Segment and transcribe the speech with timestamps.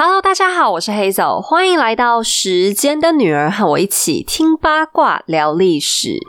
[0.00, 6.20] Hello，大家好，我是黑走，欢迎来到时间的女儿，和我一起听八卦聊历史。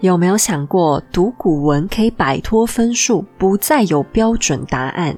[0.00, 5.14] 有没有想过，读古文可以摆脱分数，不再有标准答案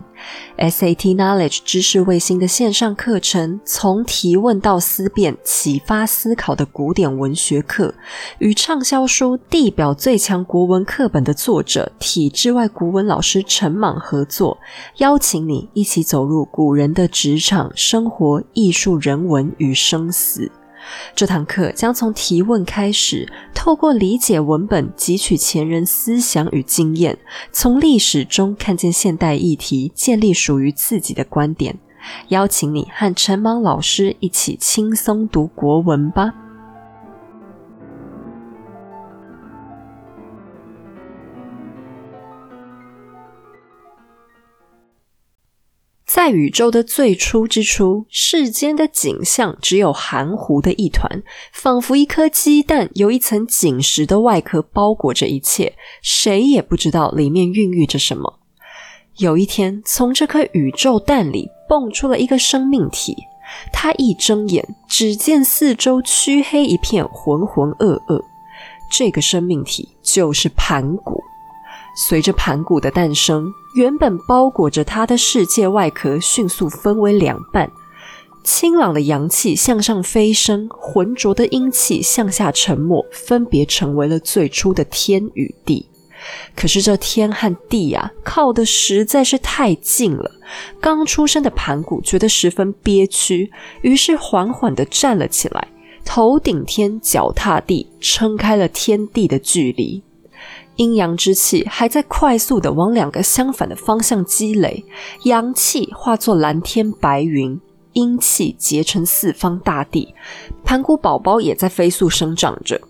[0.58, 7.94] ？SAT Knowledge 知识卫星的线上课程，从提问到思辨，启发思考的古典文学课，
[8.40, 14.58] 与畅销书《地表最强国文课本》的作者、体制外古文老师陈莽合作，
[14.96, 20.50] 邀请你一起走入古人的职场、生活、艺术、人文与生死。
[21.14, 27.18] 这堂课将从提问开始，透过理解文本，汲取前人思想与经验，
[27.52, 31.78] 从历史中看见现代议题，建立属于自己的观点。
[32.28, 36.34] 邀请你和陈芒老师一起轻松读国文吧。
[46.14, 51.22] 在宇宙的最初之初，世间的景象只有含糊的一团，
[51.54, 58.40] 仿佛一颗鸡蛋由一层紧实的外壳包裹着一切，谁也不知道里面孕育着什么。
[59.16, 63.16] 有一天，从这颗宇宙蛋里蹦出了一个生命体，
[63.72, 68.22] 他一睁眼，只见四周黢黑一片，浑浑噩噩。
[68.90, 71.24] 这个生命体就是盘古。
[71.94, 77.70] 随着盘古的诞生，原本包裹着他的世界外壳迅速分为两半，
[78.42, 85.86] 清朗的阳气向上飞升，浑浊的阴气向下沉没，分别成为了最初的天与地。
[86.56, 90.30] 可是这天和地啊，靠的实在是太近了。
[90.80, 93.50] 刚出生的盘古觉得十分憋屈，
[93.82, 95.68] 于是缓缓地站了起来，
[96.04, 100.02] 头顶天，脚踏地，撑开了天地的距离。
[100.76, 104.84] 阴阳之气还在快速的往两个相反的方向积累，
[105.24, 107.60] 阳气化作蓝天白云，
[107.92, 110.14] 阴气结成四方大地，
[110.64, 112.80] 盘古宝宝也在飞速生长着。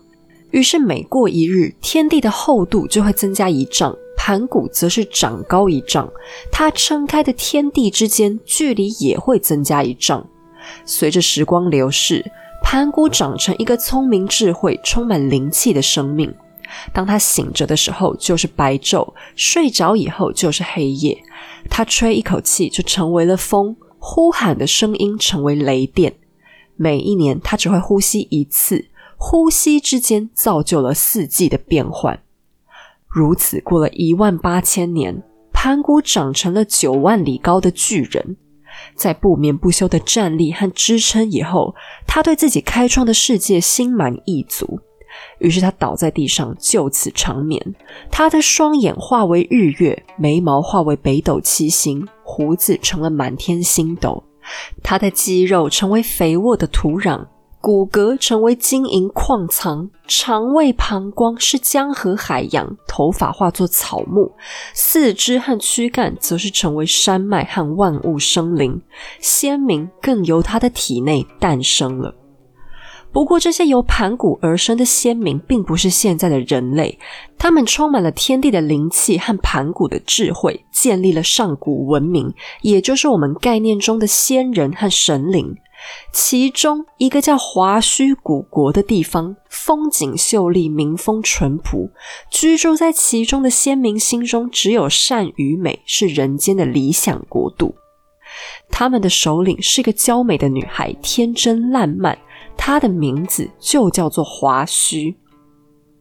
[0.51, 6.09] 于是每过一日，天地的厚度就会增加一丈，盘古则是长高一丈，
[6.51, 10.25] 它撑开的天地之间距离也会增加一丈。
[10.85, 12.23] 随着时光流逝，
[12.63, 16.33] 盘古长成一个聪明、智慧、充满灵气的生命。
[16.93, 21.21] 当他醒着的时候，就是白昼；睡着以后，就是黑夜。
[21.69, 26.13] 他吹一口气，就成为了风；呼喊的声音成为雷电。
[26.75, 32.19] 每一年，他只会呼吸一次，呼吸之间造就了四季的变换。
[33.07, 35.21] 如此过了一万八千年，
[35.53, 38.37] 盘古长成了九万里高的巨人。
[38.95, 41.75] 在不眠不休的站立和支撑以后，
[42.07, 44.79] 他对自己开创的世界心满意足。
[45.39, 47.61] 于是他倒在地上，就此长眠。
[48.11, 54.23] 他的双眼化为日月，眉毛化为北斗七星，胡子成了满天星斗。
[54.83, 57.25] 他的肌肉成为肥沃的土壤，
[57.61, 64.33] 骨骼成为金银矿藏，肠胃、膀胱是江河海洋，头发化作草木，
[64.73, 68.81] 四肢和躯干则是成为山脉和万物生灵。
[69.21, 72.13] 先民更由他的体内诞生了。
[73.13, 76.97] 不过，这些由盘古而生的先民，并不是现在的人类。
[77.37, 85.55] 他们充满了天地的灵气和盘古的智慧，建立了上古文明，也就是我们概念中的先人和神灵。
[86.11, 91.91] 其中一个叫华胥古国的地方，风景秀丽，民风淳朴。
[92.31, 97.75] 居住在其中的先民心中，只有善与美，是人间的理想国度。
[98.71, 102.17] 他们的首领是个娇美的女孩，天真烂漫。
[102.57, 105.15] 他的名字就叫做华胥。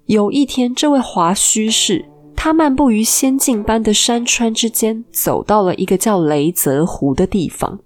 [0.06, 2.04] 有一天，这位华胥氏，
[2.36, 7.78] 他漫步于仙境般的山川之间，走到了一个叫雷泽湖的地方。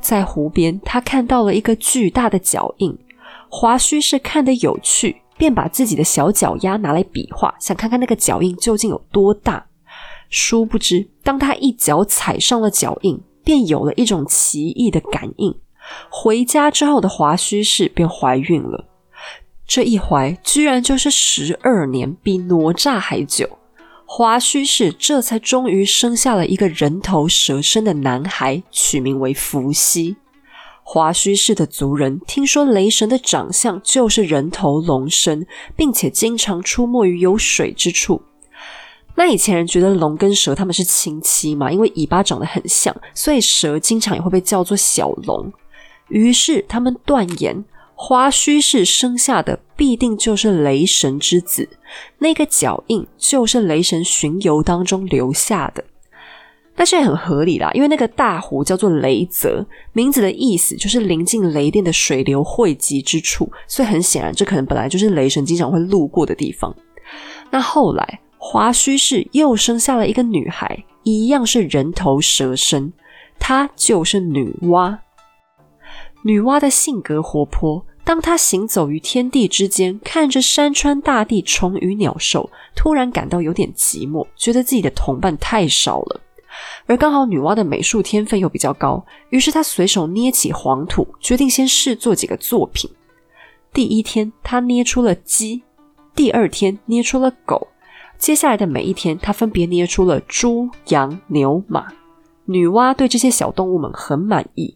[0.00, 2.96] 在湖边，他看到了一个巨大的脚印。
[3.48, 9.66] 华胥氏看得有趣，便把自己的小脚丫拿来比划，想看看那个脚印究竟有多大。
[10.28, 15.54] 殊不知，当他一脚踩上了脚印，便有了一种奇异的感应。
[16.08, 18.86] 回家之后的华胥氏便怀孕了，
[19.66, 23.58] 这一怀居然就是十二年，比哪吒还久。
[24.06, 30.16] 华胥氏这才终于生下了一个人头蛇身的男孩，取名为伏羲。
[30.82, 38.22] 华胥氏的族人听说雷神的长相就是人头龙身，并且经常出没于有水之处。
[39.16, 45.50] 那以前人觉得龙跟蛇他们是亲戚嘛，因为尾巴长得很像，所以蛇经常也会被叫做小龙。
[46.08, 47.64] 于是他们断言，
[47.94, 51.68] 华胥氏生下的必定就是雷神之子，
[52.18, 55.84] 那个脚印就是雷神巡游当中留下的。
[56.76, 66.74] 但是也很合理啦，因为那个大湖叫做雷泽，名字的意思就是临近雷电的水流汇集之处，所以很显然，这可能本来就是雷神经常会路过的地方。
[67.50, 72.92] 那后来华胥氏又生下了一个女孩，一样是人头蛇身，
[73.38, 74.98] 她就是女娲。
[76.26, 86.22] 女娲的性格活泼，当她行走于天地之间，看着山川大地、虫鱼鸟兽，突然感到有点寂寞，觉得自己的同伴太少了。
[86.86, 92.90] 而刚好女娲的美术天分又比较高，于是她随手捏起黄土，决定先试做几个作品。
[93.74, 95.60] 第一天，她捏出了鸡；
[96.14, 97.68] 第二天，捏出了狗；
[98.16, 101.92] 接下来的每一天，她分别捏出了猪、羊、牛、马。
[102.46, 104.74] 女娲对这些小动物们很满意。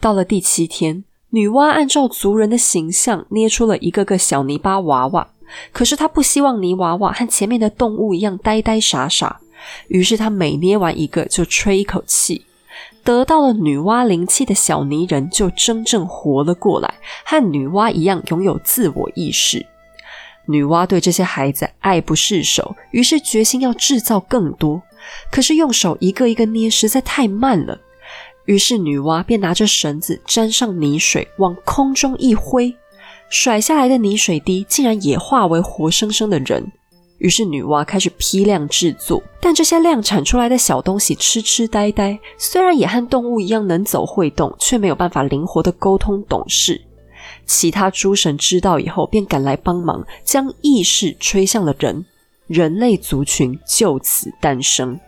[0.00, 5.28] 到了第七天，女娲按照族人的形象捏出了一个个小泥巴娃娃，
[5.72, 9.40] 可是她不希望泥娃娃和前面的动物一样呆呆傻傻。
[9.88, 12.44] 于是他每捏完一个就吹一口气，
[13.02, 16.94] 得到了女娲灵气的小泥人就真正活了过来，
[17.24, 19.66] 和女娲一样拥有自我意识。
[20.46, 24.80] 女娲对这些孩子爱不释手，于是决心要制造更多。
[25.32, 27.76] 可是用手一个一个捏实在太慢了，
[28.48, 32.74] 于是女娲便拿着绳子沾上泥水往空中一挥，
[33.28, 36.72] 甩下来的泥水滴竟然也化为活生生的人。
[37.18, 46.80] 于是女娲开始批量制作，但这些量产出来的小东西痴痴呆呆，虽然也和动物一样能走会动，却没有办法灵活的沟通懂事。
[47.44, 52.06] 其他诸神知道以后，便赶来帮忙，将意识吹向了人，
[52.46, 54.98] 人类族群就此诞生。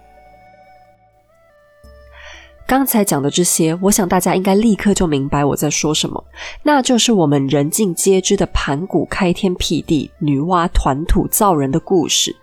[2.71, 6.25] 刚才讲的这些，我想大家应该立刻就明白我在说什么，
[6.63, 12.37] 那就是我们人尽皆知的盘古开天辟地、女娲团土造人的故事。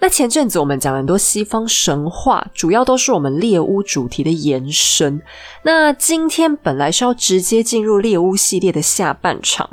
[0.00, 5.22] 那前阵子我们讲了很多西方神话，主要都是我们猎巫主题的延伸。
[5.62, 9.70] 那今天本来是要直接进入猎巫系列的下半场，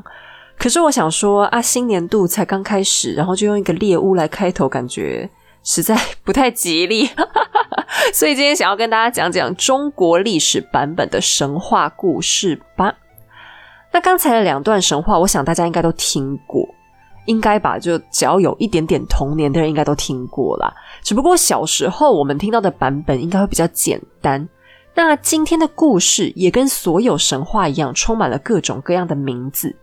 [0.59, 5.27] 可是我想说啊，新年度才刚开始，然后就用一个猎巫来开头，感觉。
[5.67, 7.09] 实在不太吉利，
[8.13, 12.95] 所以今天想要跟大家讲讲中国历史版本的神话故事吧。
[13.91, 16.65] 那刚才的两段神话，我想大家应该都听过，
[17.25, 17.77] 应该吧？
[17.77, 20.73] 就只要有一点点童年的人，应该都听过啦。
[21.03, 24.47] 只不过小时候我们听到的版本应该会比较简单。
[24.95, 29.75] 那今天的故事也跟所有神话一样，充满了各种各样的名字。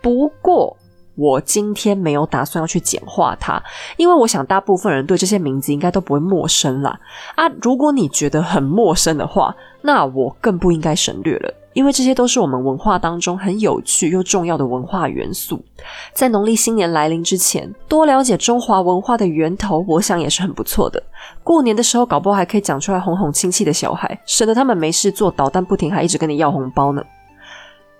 [0.00, 0.74] 不过，
[1.16, 3.62] 我今天没有打算要去简化它，
[3.96, 6.98] 因为我想大部分人对这些名字应该都不会陌生啦。
[7.34, 15.64] 啊，如果你觉得很陌生的话，那我更不应该省略了，因为这些都是我们文化当中很有趣又重要的文化元素。
[16.12, 21.02] 在农历新年来临之前，多了解中华文化的源头，我想也是很不错的。
[21.42, 27.02] 过年的时候，搞不好还可以讲出来哄哄亲戚的小孩，省得他们没事做捣蛋不停，还一直跟你要红包呢。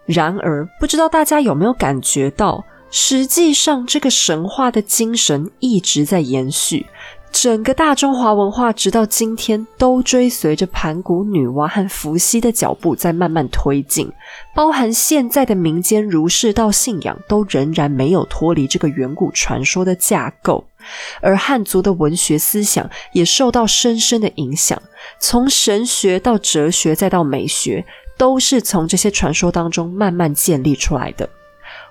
[0.04, 2.62] 然而，不知道大家有没有感觉到？
[2.90, 6.86] 实际上，这个神话的精神一直在延续，
[7.30, 14.10] 整个大中华文化直到今天都追随着盘古女娲和伏羲的脚步在慢慢推进，
[14.54, 20.64] 包含现在的民间儒释道信仰都仍然没有脱离这个远古传说的架构，
[21.20, 24.80] 而汉族的文学思想也受到深深的影响，
[25.18, 27.84] 从神学到哲学再到美学，
[28.16, 31.28] 都是从这些传说当中慢慢建立出来的。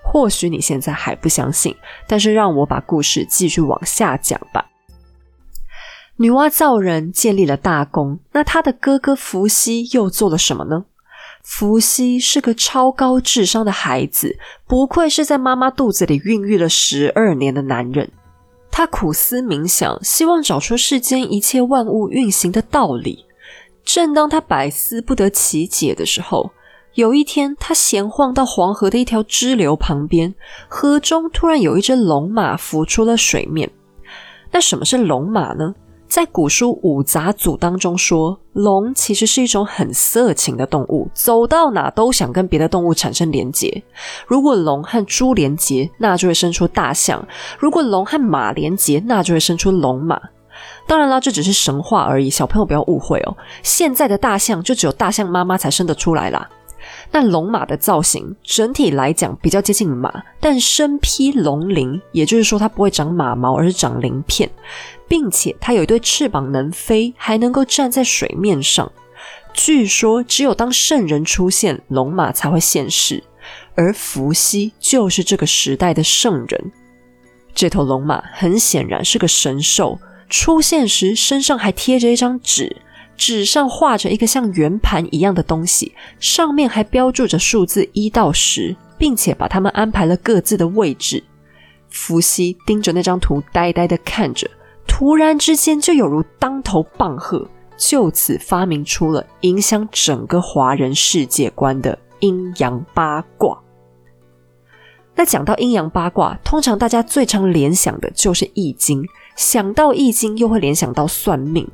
[0.06, 1.76] 或许你现在还不相信，
[2.08, 4.66] 但是让我把故事继续往下讲吧。
[6.18, 10.86] 女娲造人建立了大功，那她的哥哥伏羲又做了什么呢？
[11.44, 18.10] 伏羲是个超高智商的孩子，不愧是在妈妈肚子里孕育了十二年的男人。
[18.72, 23.26] 他苦思冥想，希望找出世间一切万物运行的道理。
[23.84, 26.52] 正当他百思不得其解的时候，
[26.96, 30.34] 有一天，他闲晃到黄河的一条支流旁边，
[30.70, 33.70] 河中突然有一只龙马浮出了水面。
[34.50, 35.76] 那什么是龙马呢？
[36.08, 43.84] 在古书《五杂组当中说，龙其实是一种很色情的动物，走到哪都想跟别的动物产生连结。
[44.26, 47.20] 如果龙和猪连结，那就会生出大象；
[47.60, 50.18] 如果龙和马连结，那就会生出龙马。
[50.88, 53.36] 当然啦，这只是神话而已，小朋友不要误会哦。
[53.64, 56.48] 现在的大象就只有大象妈妈才生得出来啦。
[57.16, 64.52] 那龙马的造型整体来讲比较接近马，但身披龙鳞，也就是说它不会长马毛，而是长鳞片，
[65.08, 68.92] 并且它有一对翅膀能飞，还能够站在水面上。
[69.54, 73.24] 据说只有当圣人出现，龙马才会现世。
[73.76, 76.72] 而伏羲就是这个时代的圣人。
[77.54, 79.98] 这头龙马很显然是个神兽，
[80.30, 82.76] 出现时身上还贴着一张纸，
[83.18, 91.24] 纸上画着一个像圆盘一样的东西，上面还标注着数字一到十，并且把它们安排了各自的位置。
[91.90, 94.50] 伏羲盯着那张图，呆呆的看着，
[94.86, 103.58] 突然之间就有如当头棒喝，就此发明出了影响整个华人世界观的阴阳八卦。
[105.16, 109.02] 那讲到阴阳八卦，通常大家最常联想的就是易经，
[109.38, 111.66] 想到易经又会联想到算命。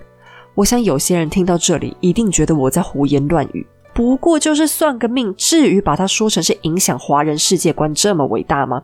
[0.56, 3.66] 我想有些人听到这里，一定觉得我在胡言乱语。
[3.94, 8.84] 不过就是算个命，至于把它说成是影响华人世界观这么伟大吗？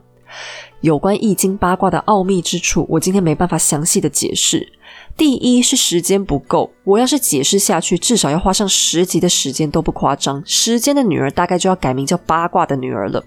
[0.82, 4.68] 有关易经八卦的奥秘之处，我今天没办法详细的解释。
[5.16, 10.44] 第一是时间不够，我要是解释下去，至少要花上十集的时间都不夸张。
[10.46, 13.24] 时间的女儿大概就要改名叫八卦的女儿了。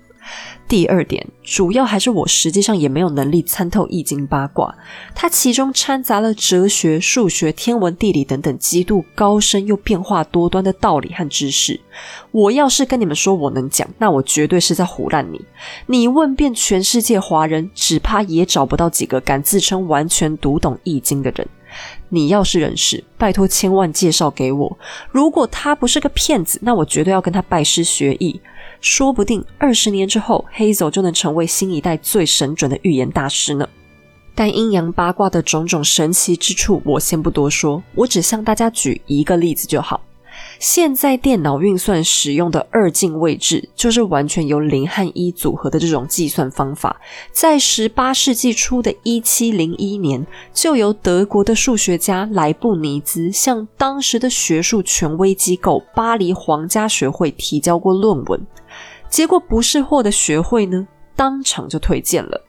[0.68, 4.72] 第二点，主要还是我实际上也没有能力参透易经八卦，
[5.14, 11.80] 它其中掺杂了哲学、数学、天文、地理等等极度高深又变化多端的道理和知识。
[12.30, 15.44] 我要是跟你们说我能讲，那我绝对是在胡乱你。
[15.86, 21.48] 你问遍全世界华人，只怕也找不到几个敢自称完全读懂易经的人。
[22.08, 24.78] 你要是认识，拜托千万介绍给我。
[25.12, 28.40] 如果他不是个骗子，那我绝对要跟他拜师学艺。
[28.80, 33.68] 说不定二十年之后，Hazel 就能成为新一代最神准的预言大师呢。
[34.34, 40.00] 但阴阳八卦的种种神奇之处，我先不多说，我只向大家举一个例子就好。
[40.58, 46.99] 现在电脑运算使用的二进位制，就是完全由零和一组合的这种计算方法，
[47.32, 58.40] 在十八世纪初的一七零一年，就由德国的数学家莱布尼兹向当时的学术权威机构巴黎皇家学会提交过论文。
[59.11, 60.87] 结果不是货的学会呢，
[61.17, 62.40] 当场就推荐了，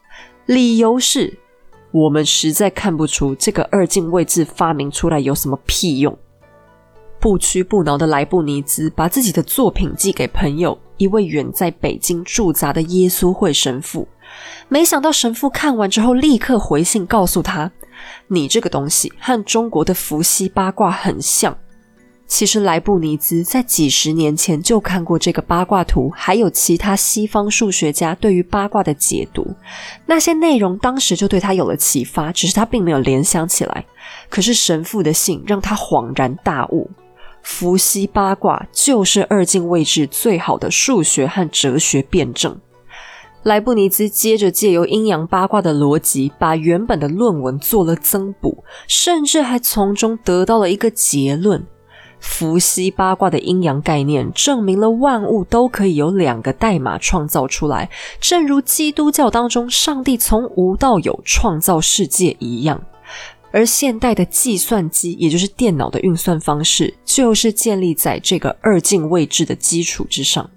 [0.45, 1.37] 理由是
[1.91, 6.17] 我们实在看不出这个二进位制发明出来有什么屁用。
[7.19, 14.07] 不屈不挠的莱布尼兹把自己的作品寄给朋友，一位远在北京驻扎的耶稣会神父。
[14.69, 17.71] 没想到神父看完之后，立刻回信告诉他
[18.27, 21.55] ：“你这个东西和中国的伏羲八卦很像。”
[22.31, 29.45] 其实莱布尼兹在几十年前就看过这个八卦图，还有其他西方数学家对于八卦的解读，
[30.05, 33.85] 那些内容当时就对他有了启发，只是他并没有联想起来。
[34.29, 36.89] 可是神父的信让他恍然大悟。
[37.43, 42.57] 伏羲八卦就是二进位置最好的数学和哲学辩证。
[43.43, 51.61] 莱布尼兹接着借由阴阳八卦的逻辑，把原本的论文做了增补，甚至还从中得到了一个结论：
[52.21, 57.89] 伏羲八卦的阴阳概念证明了万物都可以由两个代码创造出来，
[58.21, 62.81] 正如基督教当中上帝从无到有创造世界一样。
[63.51, 70.49] 而现代的计算机，也就是电脑的运算方式，就是建立在这个二进位制的基础之上。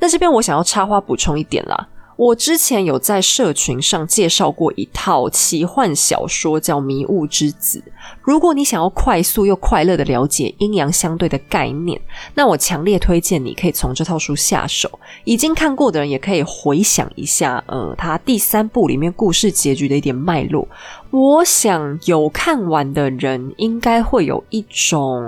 [0.00, 1.88] 那这边我想要插花补充一点啦。
[2.16, 7.78] 我之前有在社群上介绍过一套奇幻小说，叫《迷雾之子》。
[8.22, 12.00] 如果你想要快速又快乐的了解阴阳相对的概念，
[12.34, 14.88] 那我强烈推荐你可以从这套书下手。
[15.24, 20.68] 已经看过的人也可以回想一下，呃，它第三部里面故事结局的一点脉络。
[21.10, 25.22] 我想有看完的人应该会有一种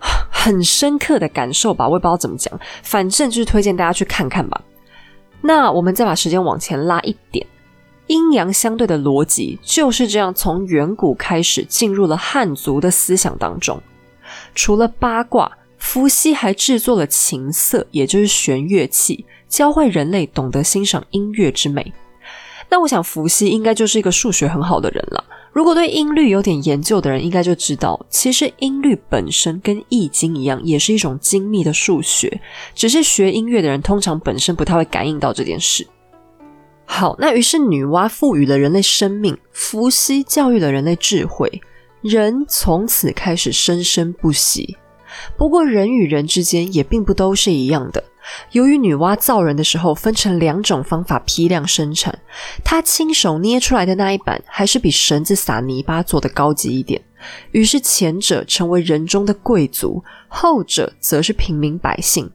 [0.30, 1.86] 很深刻的感受吧。
[1.88, 4.60] 我也不知道怎么讲，反正就是推荐大家去看看吧。
[5.46, 7.46] 那我们再把时间往前拉一点，
[8.06, 13.78] 阴阳相对的逻辑就是这样，从远古开始进入了汉族的思想当中。
[14.54, 21.92] 除了八卦，伏羲还制作了琴瑟，也就是弦乐器，教会人类懂得欣赏音乐之美。
[22.74, 25.22] 那我想，伏羲应该就是一个数学很好的人了。
[25.52, 32.40] 如果对音律有点研究的人，应该就知道，其实音律本身跟易经一样，也是一种精密的数学。
[32.74, 35.86] 只是学音乐的人通常本身不太会感应到这件事。
[36.84, 41.62] 好，那于是女娲赋予了人类生命，伏羲教育了人类智慧，
[42.02, 44.76] 人从此开始生生不息。
[45.38, 48.02] 不过，人与人之间也并不都是一样的。
[48.52, 52.18] 由于女娲造人的时候分成两种方法批量生产，
[52.64, 57.02] 她亲手捏出来的那一版还是比绳子撒泥巴做的高级一点。
[57.52, 62.30] 于是前者成为人中的贵族，后者则是平民百姓。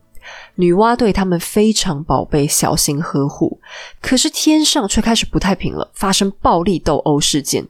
[0.56, 3.60] 女娲对他们非常宝贝，小心呵护。
[4.02, 7.68] 可是天上却开始不太平了，发生暴力斗殴事件，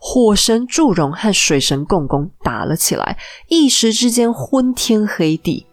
[0.00, 3.16] 火神祝融和水神共工打了起来，
[3.48, 5.66] 一时之间昏天黑地。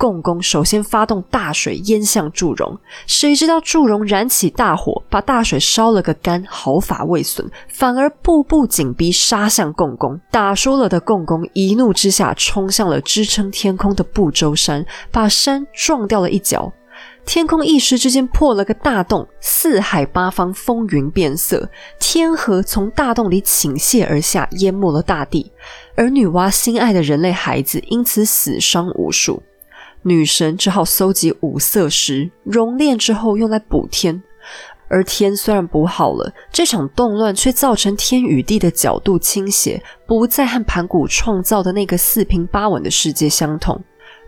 [0.00, 2.74] 共工首先发动大水淹向祝融，
[3.06, 10.18] 谁知道祝融燃起大火，把大水烧了个干，毫发未损，反而步步紧逼，杀向共工。
[10.30, 16.72] 打输了的共工一怒之下冲向了支撑天空的不周山，把山撞掉了一角。
[17.26, 25.52] 天空一时之间破了个大洞，四海八方风云变色，天河从大洞里倾泻而下，淹没了大地。
[25.94, 29.42] 而女娲心爱的人类孩子因此死伤无数。
[30.02, 34.22] 女神只好搜集五色石，熔炼之后用来补天。
[34.88, 43.80] 而天虽然补好了，这场动乱却造成天与地的角度倾斜，不再和盘古创造的那个四平八稳的世界相同。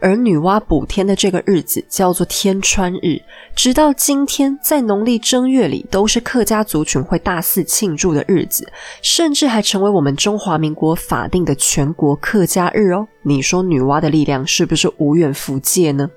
[0.02, 3.22] 而女娲补天的这个日子叫做天穿日，
[3.54, 8.66] 直到今天，在农历正月里都是客家族群会大肆庆祝的日子，
[9.00, 13.06] 甚至还成为我们中华民国法定的全国客家日哦。
[13.22, 16.10] 你说女娲的力量是不是无远弗届呢？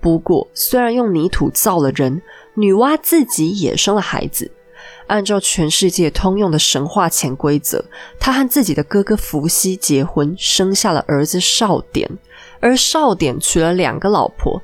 [0.00, 2.20] 不过，虽然用泥土造了人，
[2.54, 4.50] 女娲自己也生了孩子。
[5.06, 7.84] 按照全世界通用的神话潜规则，
[8.18, 12.10] 她和自己的哥哥伏羲结婚，生下了儿子少典。
[12.60, 14.60] 而少典娶了两个老婆，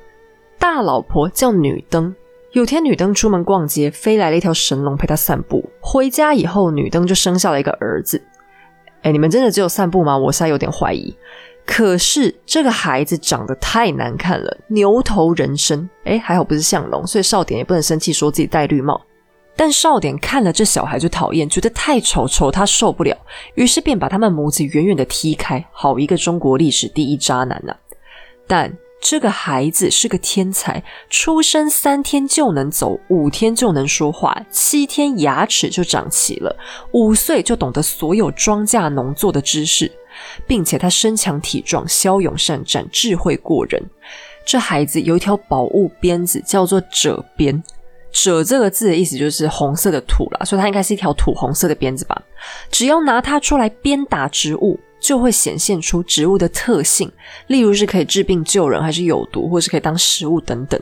[0.59, 2.13] 大老婆叫女登。
[2.51, 5.69] 有天女登出门逛街，飞来了一条神龙陪她散步。
[5.81, 8.23] 回家以后，女登就生下了一个儿子。
[9.01, 10.17] 哎，你们真的只有散步吗？
[10.17, 11.13] 我现在有点怀疑。
[11.65, 15.89] 可是这个孩子长得太难看了，牛头人身。
[16.05, 19.01] 哎，还好不是像龙，所以少典也不能生气，说自己戴绿帽。
[19.57, 23.17] 但少典看了这小孩就讨厌，觉得太丑，丑他受不了，
[23.55, 25.65] 于是便把他们母子远远的踢开。
[25.71, 27.75] 好一个中国历史第一渣男呐！
[28.47, 28.71] 但
[29.01, 36.55] 这个孩子是个天才，出生三天就能走，五天就能说话，七天牙齿就长齐了，
[36.91, 39.91] 五岁就懂得所有庄稼农作的知识，
[40.47, 43.79] 并且他身强体壮，骁勇善战，智慧过人。
[44.43, 47.63] 这孩子有一条宝物鞭子，叫做褶鞭。
[48.11, 52.19] 褶这个字的意思就是红色的土啦，所以它应该是一条土红色的鞭子吧。
[52.71, 54.79] 只要拿它出来鞭打植物。
[55.05, 57.11] 就会显现出植物的特性，
[57.45, 60.81] 例如是可以治病救人，还是有毒，或是可以当食物等等。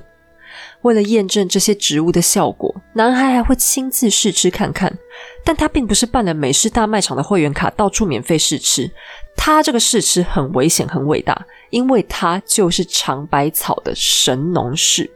[0.83, 4.97] 为了验证这些植物的效果，男孩还会亲自试吃看看。
[5.43, 8.89] 但他并不是办了美式大卖场的会员卡，到处免费试吃。
[9.35, 15.09] 他这个试吃很危险，很伟大，因为他就是尝百草的神农氏。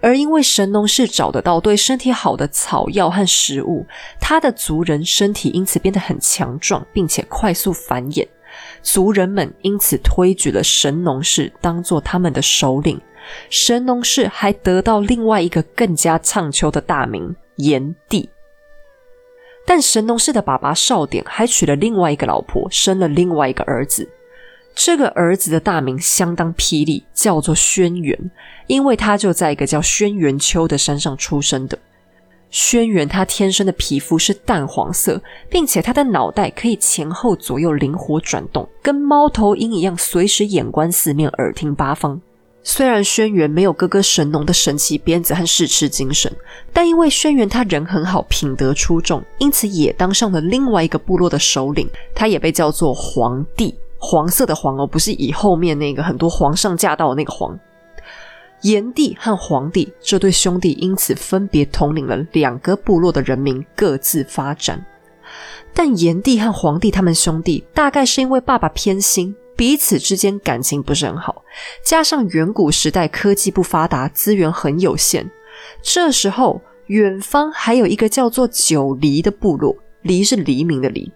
[0.00, 3.86] 而因为神农氏找得到对身体好的草药和食物，
[4.18, 8.26] 他的族人身体因此变得很强壮，并且快速繁衍。
[8.82, 13.00] 族人们因此推举了神农氏当做他们的首领。
[13.50, 18.28] 神农氏还得到另外一个更加畅秋的大名炎帝。
[19.66, 24.08] 但神农氏的爸爸少典还娶了另外一个老婆，生了另外一个儿子。
[24.74, 28.16] 这个儿子的大名相当霹雳，叫做轩辕，
[28.66, 31.78] 因为他就在一个叫轩辕丘的山上出生的。
[32.50, 42.20] 轩辕他天生的皮肤是淡黄色，并且他的脑袋可以前后左右灵活转动，跟猫头鹰一样，随时眼观四面，耳听八方。
[42.62, 46.30] 虽然轩辕没有哥哥神农的神奇鞭子和试吃精神，
[46.72, 51.88] 但因为轩辕他人很好，品德出众，因此也当上了另外一个部落的首领。
[52.14, 53.74] 他也被叫做皇帝。
[54.00, 57.56] 黄色的黄哦，不是以后面那个很多皇上驾到的那个黄。
[58.62, 64.84] 炎帝和黄帝这对兄弟因此分别统领了两个部落的人民，各自发展。
[65.72, 71.44] 但炎帝和黄帝他们兄弟大概是因为爸爸偏心，彼此之间感情不是很好，
[71.84, 75.30] 加上远古时代科技不发达，资源很有限。
[75.80, 81.10] 这时候，远方还有一个叫做九黎的部落，黎是黎明的黎。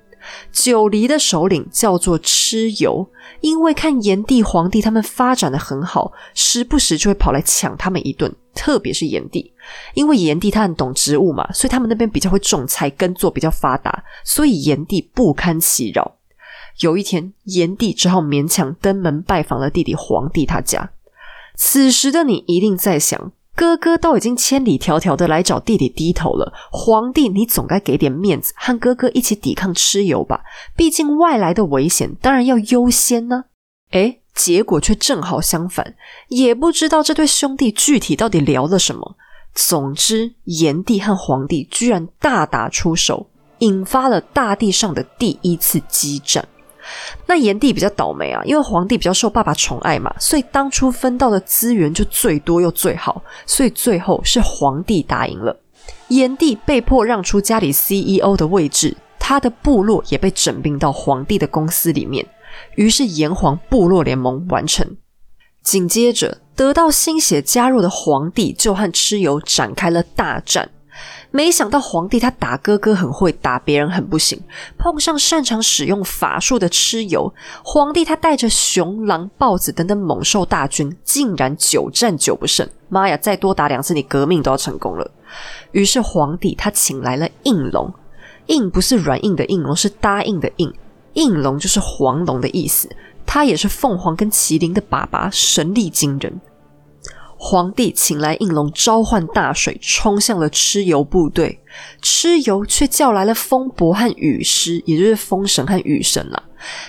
[0.53, 3.09] 九黎的首领叫做蚩尤，
[3.41, 8.35] 因为看炎帝、黄帝他们发展的很好，时不时就会跑来抢他们一顿。
[8.55, 9.53] 特别是炎帝，
[9.95, 16.17] 因为炎帝他很懂植物嘛，所以他们那边比较会种菜，耕作比较发达，所以炎帝不堪其扰。
[16.81, 20.93] 有一天，炎帝只好勉强登门拜访了弟弟黄帝他家。
[21.57, 23.33] 此时的你一定在想。
[23.57, 30.41] 哥哥都已经千里迢迢的来找弟弟低头了，皇帝你总该给点面子，和哥哥一起抵抗蚩尤吧。
[30.77, 33.45] 毕竟外来的危险当然要优先呢。
[33.93, 35.95] 诶，结果却正好相反，
[36.29, 39.17] 也不知道这对兄弟具体到底聊了什么。
[39.55, 46.49] 总之，炎帝和皇帝居然大打出手，引发了大地上的第一次激战。
[47.27, 55.57] 那炎帝比较倒霉啊，因为皇帝比较受爸爸宠爱嘛，所以当初分到的资源就最多又最好，所以最后是皇帝打赢了。
[56.09, 62.27] 炎帝被迫让出家里 CEO 的位置，他的部落也被整并到皇帝的公司里面，
[62.77, 64.97] 于是炎黄部落联盟完成。
[65.63, 70.71] 紧接着，得到新血加入的皇帝就和蚩尤展开了大战。
[71.37, 74.41] 没想到皇帝他打哥哥很会，打别人很不行。
[74.79, 82.69] 碰上擅长使用法术的蚩尤，皇帝他带着熊、狼、豹子等等猛兽大军，竟然久战久不胜。
[82.89, 85.11] 妈呀，再多打两次，你革命都要成功了。
[85.73, 87.93] 于是皇帝他请来了应龙，
[88.47, 90.73] 应不是软硬的应龙，是答应的应。
[91.15, 92.89] 应龙就是黄龙的意思，
[93.27, 96.41] 他也是凤凰跟麒麟的爸爸，神力惊人。
[97.47, 101.61] 皇帝请来应龙，召唤大水，冲向了蚩尤部队。
[102.01, 106.43] 蚩尤却叫来了风伯和雨师，也就是风神和雨神了。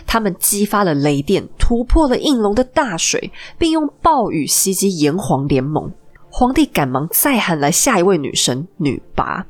[0.08, 5.91] 他们激发了雷电，突破了应龙的大水，并用暴雨袭击炎黄联盟。
[6.30, 9.46] 皇帝赶忙再喊来下一位女神女拔。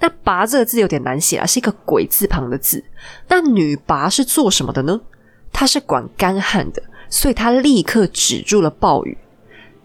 [0.00, 2.82] 那“拔”这个字有点难写啊，是一个鬼字旁的字。
[3.28, 4.98] 那女拔是做什么的呢？
[5.52, 9.18] 她是管干旱的，所以她立刻止住了暴雨。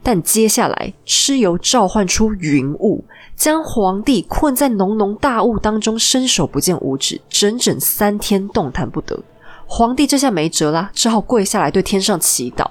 [0.04, 9.24] 但接下来，蚩尤召唤出云雾，将皇帝困在浓浓大雾当中，伸手不见五指，整整三天动弹不得。
[9.66, 12.70] 皇帝这下没辙啦，只好跪下来对天上祈祷。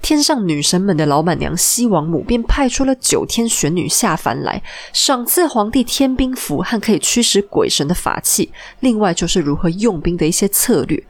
[0.00, 4.62] 天上女神们的老板娘西王母便派出了九天玄女下凡来，
[4.92, 11.02] 赏赐皇帝天兵符和可以驱使鬼神的法器，另外就是如何用兵的一些策略。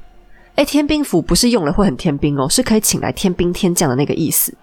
[0.54, 4.54] 哎，天兵符不是用了会很天兵哦，是可以请来天兵天将的那个意思。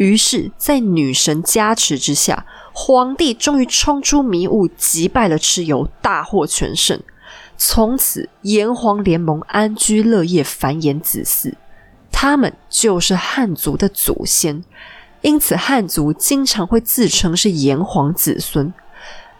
[0.00, 6.98] 于是，在女神加持之下，皇帝终于冲出迷雾，击败了蚩尤，大获全胜。
[7.58, 11.52] 从此，炎黄联盟安居乐业，繁衍子嗣。
[12.10, 14.64] 他们就是汉族的祖先，
[15.20, 18.72] 因此汉族经常会自称是炎黄子孙。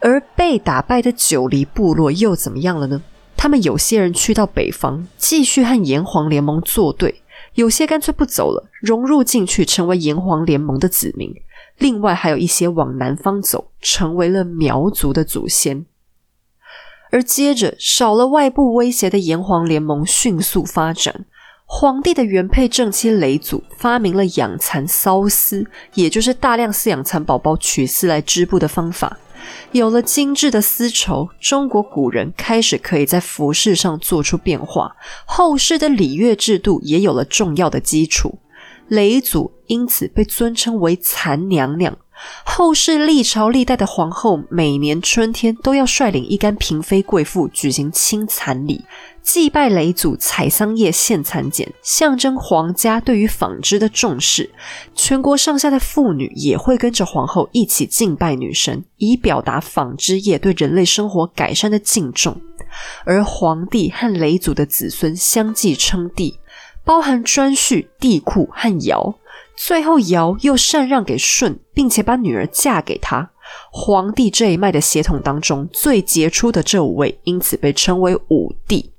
[0.00, 3.00] 而被打败的九黎部落又怎么样了呢？
[3.34, 7.22] 他们有些人去到北方，继续和炎黄联盟作对。
[7.54, 11.32] 有些干脆不走了，融入进去成为炎黄联盟的子民；
[11.78, 15.84] 另外还有一些往南方走，成为了苗族的祖先。
[17.10, 21.26] 而接着，少了外部威胁的炎黄联盟迅速发展。
[21.66, 29.18] 皇帝的原配正妻雷祖发明了养蚕缫丝，也就是大量饲养蚕宝宝取丝来织布的方法。
[29.72, 38.38] 有了精致的丝绸，中国古人开始可以在服饰上做出变化，后世的礼乐制度也有了重要的基础。
[38.88, 41.96] 雷祖因此被尊称为蚕娘娘。
[42.44, 48.84] 后世历朝历代的皇后，每年春天都要率领一干嫔妃贵妇举行清蚕礼，
[49.22, 54.50] 祭拜雷祖，采桑叶献蚕茧，象征皇家对于纺织的重视。
[54.94, 62.40] 全国上下的妇女也会跟着皇后一起敬拜女神，以表达纺织业对人类生活改善的敬重。
[63.04, 66.38] 而皇帝和雷祖的子孙相继称帝，
[66.84, 69.14] 包含颛顼、帝喾和尧。
[69.56, 73.30] 最后，尧又禅让给舜，并且把女儿嫁给他。
[73.70, 78.90] 皇帝这一脉的血统当中，最杰出的这五位，因此被称为五帝。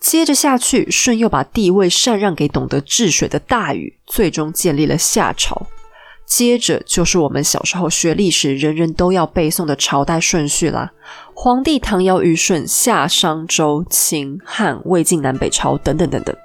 [0.00, 5.66] 接着下去，舜又把帝位禅让给懂得治水的大禹，最终建立了夏朝。
[6.24, 10.92] 接着就是我们小时候学历史，人人都要背诵的朝代顺序啦：
[11.34, 16.36] 黄帝唐尧虞舜夏商周秦汉魏晋南北朝等等等等。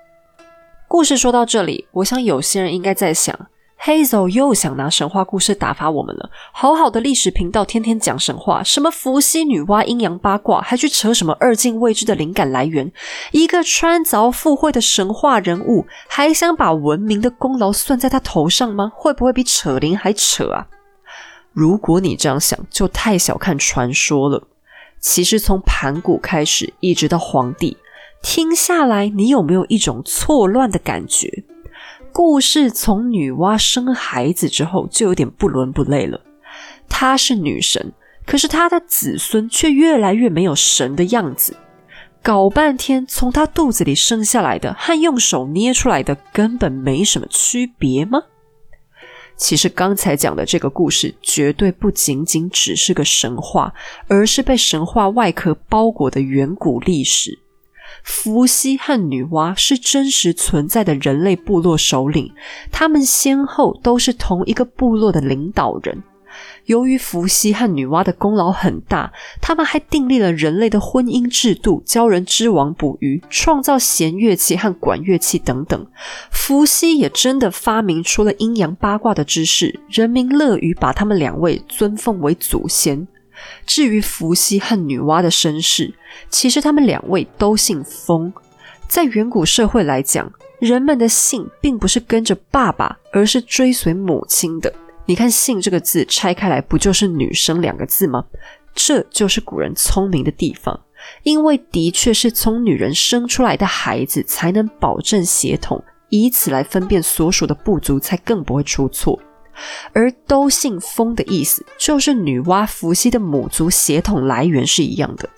[0.87, 3.37] 故事说到这里，我想有些人应该在想
[3.83, 6.29] ，Hazel 又想拿神话故事打发我们了。
[6.53, 12.91] 好好的历史频道，天天讲神话，什么伏羲、女娲、阴阳八卦，还去扯什么二进未知的灵感来源？
[13.31, 18.91] 一个穿凿附会的神话人物，还想把文明的功劳算在他头上吗？
[18.95, 20.67] 会不会比扯铃还扯啊？
[21.51, 24.47] 如果你这样想，就太小看传说了。
[24.99, 27.77] 其实从盘古开始，一直到黄帝。
[28.21, 31.43] 听下来，你有没有一种错乱的感觉？
[32.13, 36.21] 故事从女娲生孩子之后就有点不伦不类了。
[36.87, 37.91] 她是女神，
[38.23, 41.57] 可是她的子孙却越来越没有神的样子。
[42.21, 48.21] 搞半天，从她肚子里生下来的和用手捏出来的根本没什么区别吗？
[49.35, 53.73] 其实刚才讲的这个故事绝对不仅仅只是个神话，
[54.07, 57.39] 而是被神话外壳包裹的远古历史。
[58.03, 62.31] 伏羲和女娲是真实存在的人类部落首领，
[62.71, 66.03] 他们先后都是同一个部落的领导人。
[66.65, 75.85] 由于伏羲和女娲的功劳很大，他们还订立了人类的婚姻制度，教人织网捕鱼，创造弦乐器和管乐器等等。
[76.31, 83.07] 伏羲也真的发明出了阴阳八卦的知识，人民乐于把他们两位尊奉为祖先。
[83.65, 85.93] 至于伏羲和女娲的身世，
[86.29, 88.31] 其实他们两位都姓封。
[88.87, 94.71] 在远古社会来讲，人们的姓并不是跟着爸爸，而是追随母亲的。
[95.05, 98.23] 你看“姓”这个字拆开来，不就是“女生”两个字吗？
[98.73, 100.79] 这就是古人聪明的地方，
[101.23, 109.19] 因为的确是从女人生出来的孩子才能保证血统，以此来分辨所属的部族，才更不会出错。
[109.93, 115.29] 而都姓封的意思，就是女娲、伏羲的母族血统来源是一样的。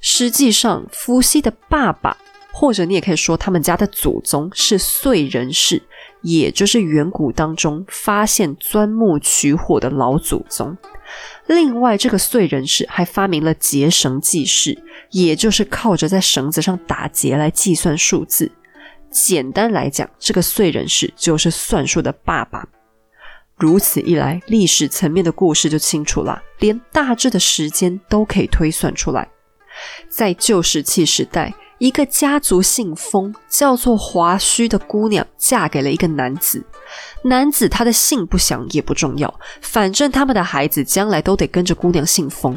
[0.00, 2.16] 实际上，伏羲的爸爸，
[2.52, 5.82] 或者你也可以说他们家的祖宗是燧人氏，
[6.22, 10.76] 也就是远古当中发现钻木取火的老祖宗。
[11.46, 18.50] 另外，这个燧人氏还发明了结绳记事，也就是靠着在绳子上打结来计算数字。
[19.10, 22.66] 简单来讲，这个燧人氏就是算术的爸爸。
[23.58, 29.28] 如此一来，历史层面的故事就清楚了，连大致的时间都可以推算出来。
[30.08, 36.64] 在旧石器时代，一个家族姓封，叫做华胥的姑娘嫁给了一个男子。
[37.24, 42.56] 男子他的姓不详也不重要，反正他们的孩子将来都得跟着姑娘姓封。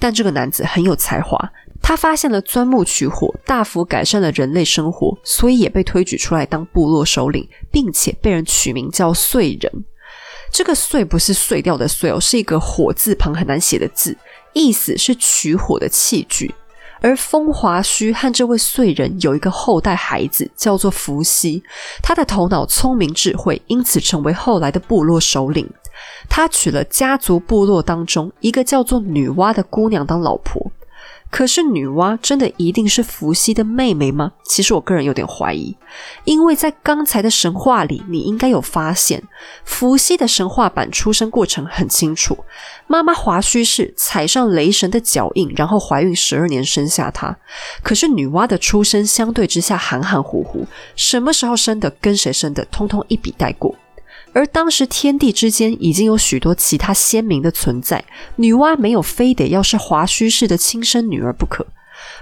[0.00, 1.38] 但这个男子很有才华，
[1.80, 9.84] 他发现了钻木取火，大幅改善了人类生活，所以也被推举出来当部落首领，并且被人取名叫燧人。
[10.52, 14.16] 这个“燧”不是碎掉的“碎”哦，是一个火字旁很难写的字。
[14.52, 16.54] 意思是取火的器具，
[17.00, 21.62] 而风华胥和这位燧人有一个后代孩子，叫做伏羲。
[22.02, 25.66] 他的头脑聪明智慧，因此成为后来的部落首领。
[26.28, 30.70] 他娶了家族部落当中一个叫做女娲的姑娘当老婆。
[31.32, 34.32] 可是女娲真的一定是伏羲的妹妹吗？
[34.44, 35.74] 其实我个人有点怀疑，
[36.24, 39.22] 因为在刚才的神话里，你应该有发现，
[39.64, 42.36] 伏羲的神话版出生过程很清楚，
[42.86, 47.34] 妈妈华胥氏踩上雷神的脚印，然后怀孕十二年生下他。
[47.82, 53.74] 可是女娲的出生相对之下含含糊糊，什么时候生的，跟谁生的，通通一笔带过。
[54.32, 58.04] 而当时天地之间已经有许多其他鲜明的存在，
[58.36, 61.66] 女娲没有非得要是华胥氏的亲生女儿不可。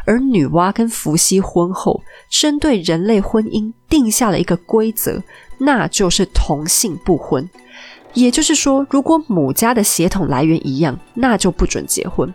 [0.04, 5.22] 而女娲跟伏羲婚后，针对人类婚姻定下了一个规则，
[5.58, 7.48] 那就是同姓不婚。
[8.12, 12.32] 也就是说，如果母家的血统来源一样，那就不准结婚。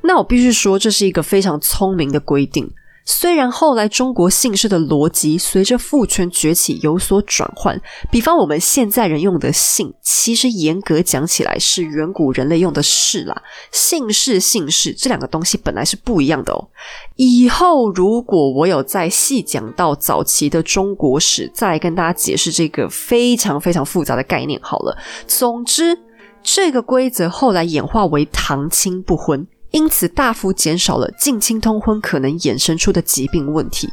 [0.00, 2.70] 那我必须说，这是一个非常聪明的规定。
[3.04, 13.42] 虽然后来中国姓氏的逻辑随着父权崛起有所转换，比方我们现在人用的姓，其实严格讲起来是远古人类用的氏啦。
[13.72, 16.68] 姓氏、姓氏这两个东西本来是不一样的哦。
[17.16, 24.96] 以后如果我有再细讲到早期的中国史，再跟大家解释这个非常非常复杂的概念好了。
[25.26, 25.98] 总之，
[26.42, 29.46] 这个规则后来演化为堂亲不婚。
[29.72, 33.90] 因此，大幅减少了近亲通婚可能衍生出的疾病问题。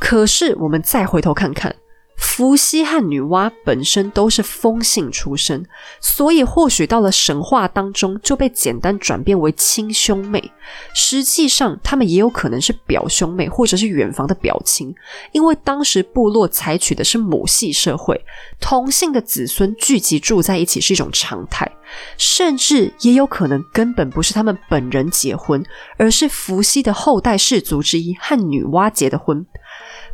[0.00, 1.74] 可是，我们再回头看看。
[2.16, 5.64] 伏羲和女娲本身都是风姓出身，
[6.00, 10.52] 所以或许到了神话当中就被简单转变为亲兄妹。
[10.94, 14.94] 实际上，他们也有可能是表兄妹，或者是远房的表亲。
[15.32, 18.24] 因为当时部落采取的是母系社会，
[18.60, 21.70] 同姓的子孙聚集住在一起是一种常态。
[22.16, 25.64] 甚至也有可能根本不是他们本人结婚，
[25.96, 29.46] 而是伏羲的后代氏族之一和女娲结的婚。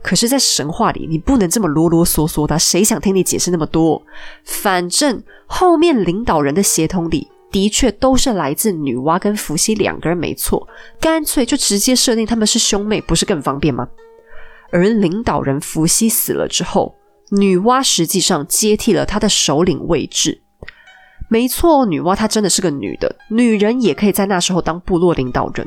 [0.03, 4.03] 可是，在神话里，你不能这么啰啰嗦嗦的，谁想听你解释那么多？
[4.45, 10.67] 反正后面领导人的协同里，的确都是来自女娲跟伏羲两个人，没错。
[10.99, 13.89] 干脆就直接设定他们是兄妹，不是更方便吗？
[14.73, 16.97] 而领导人伏羲死了之后，
[17.33, 20.43] 女娲实际上接替了他的首领位置。
[21.29, 25.65] 没错，女娲她真的是个女的，女人也可以在那时候当部落领导人。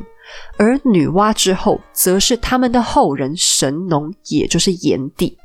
[0.57, 5.37] 而女娲之后，则是他们的后人神农，也就是炎帝。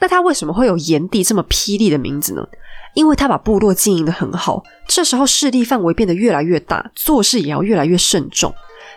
[0.00, 2.46] 那他为什么会有炎帝这么霹雳的名字呢？
[2.94, 8.52] 因为他把部落经营的很好，这时候势力范围变得越来越大，做事也要越来越慎重。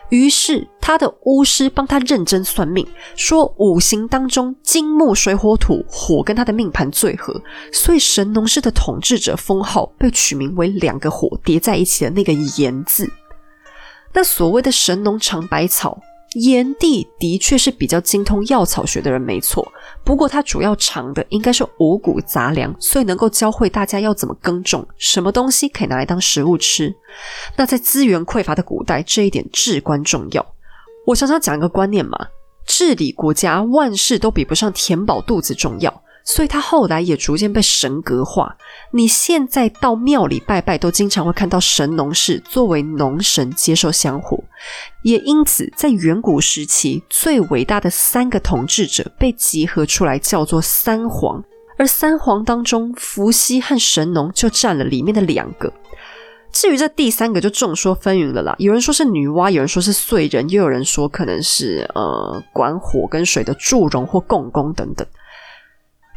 [0.10, 2.86] 于是他的巫师帮他认真算命，
[3.16, 13.10] 说五行当中金木水火土，火跟他的命盘最合，所以神农氏的统治者封号被取名为两个火叠在一起的那个炎字。
[14.16, 16.00] 那所谓的神农尝百草，
[16.36, 19.70] 炎帝的确是比较精通药草学的人，没错。
[20.06, 26.96] 不过他主要尝的应该是五谷杂粮，所以能够教会大家要怎么耕种，什么东西可以拿来当食物吃。
[27.58, 30.46] 那在资源匮乏的古代，这一点至关重要。
[31.06, 32.18] 我常常讲一个观念嘛，
[32.66, 36.02] 治理国家万事都比不上填饱肚子重要。
[36.26, 38.58] 所以他后来也逐渐被神格化。
[38.92, 44.44] 你现在到庙里拜拜，都经常会看到神农氏作为农神接受香火。
[45.04, 51.44] 也因此，在远古时期，最伟大的三个统治者被集合出来，叫做三皇。
[51.78, 55.72] 而三皇当中，伏羲和神农就占了里面的两个。
[56.52, 58.56] 至于这第三个，就众说纷纭了啦。
[58.60, 65.06] 有人说是女娲，有人说是燧人，又有人说可能是呃管火跟水的祝融或共工等等。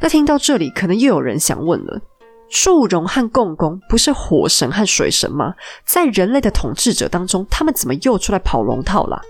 [0.00, 2.00] 那听到这里，可能又有人想问了：
[2.48, 5.54] 祝融和共工不是火神和水神吗？
[5.84, 9.20] 在人类的统治者当中，他们怎么又出来跑龙套了？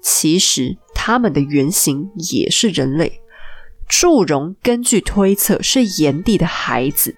[0.00, 3.20] 其实他们的原型也是人类。
[3.88, 7.16] 祝融根据推测是炎帝的孩子，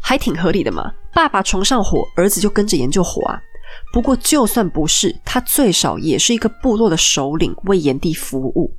[0.00, 0.92] 还挺合理的嘛。
[1.12, 3.40] 爸爸崇尚火，儿子就跟着研究火啊。
[3.92, 8.76] 不过就算不是，他最少也是一个部落的首领，为炎帝服务。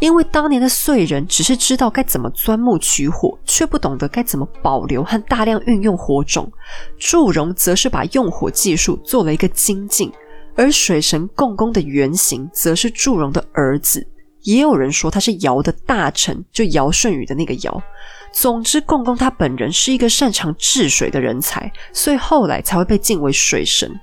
[0.00, 6.50] 因为当年的燧人只是知道该怎么钻木取火，却不懂得该怎么保留和大量运用火种。
[6.98, 10.12] 祝融则是把用火技术做了一个精进，
[10.56, 14.06] 而水神共工的原型则是祝融的儿子。
[14.42, 17.82] 也有人说他是尧的大臣，就尧舜禹的那个尧。
[18.30, 23.98] 总之，共工他本人是一个擅长治水的人才，所以后来才会被敬为水神。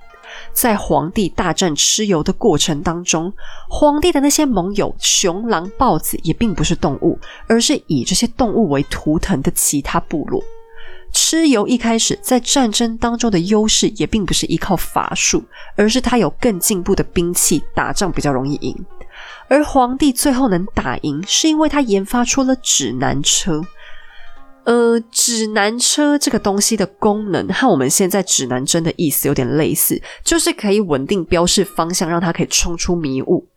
[0.54, 3.32] 在皇帝大战蚩尤的过程当中，
[3.70, 10.44] 皇帝的那些盟友熊狼豹子也并不是动物，而是以这些动物为图腾的其他部落。
[11.14, 15.44] 蚩尤一开始在战争当中的优势也并不是依靠法术，
[15.76, 18.86] 而是他有更进步的兵器，打仗比较容易赢。
[19.50, 23.62] 而皇帝最后能打赢，是因为他研发出了指南车。
[24.64, 33.48] 呃，指南车这个东西的功能和我们现在指南针的意思有点类似，就是可以稳定标示方向，让它可以冲出迷雾。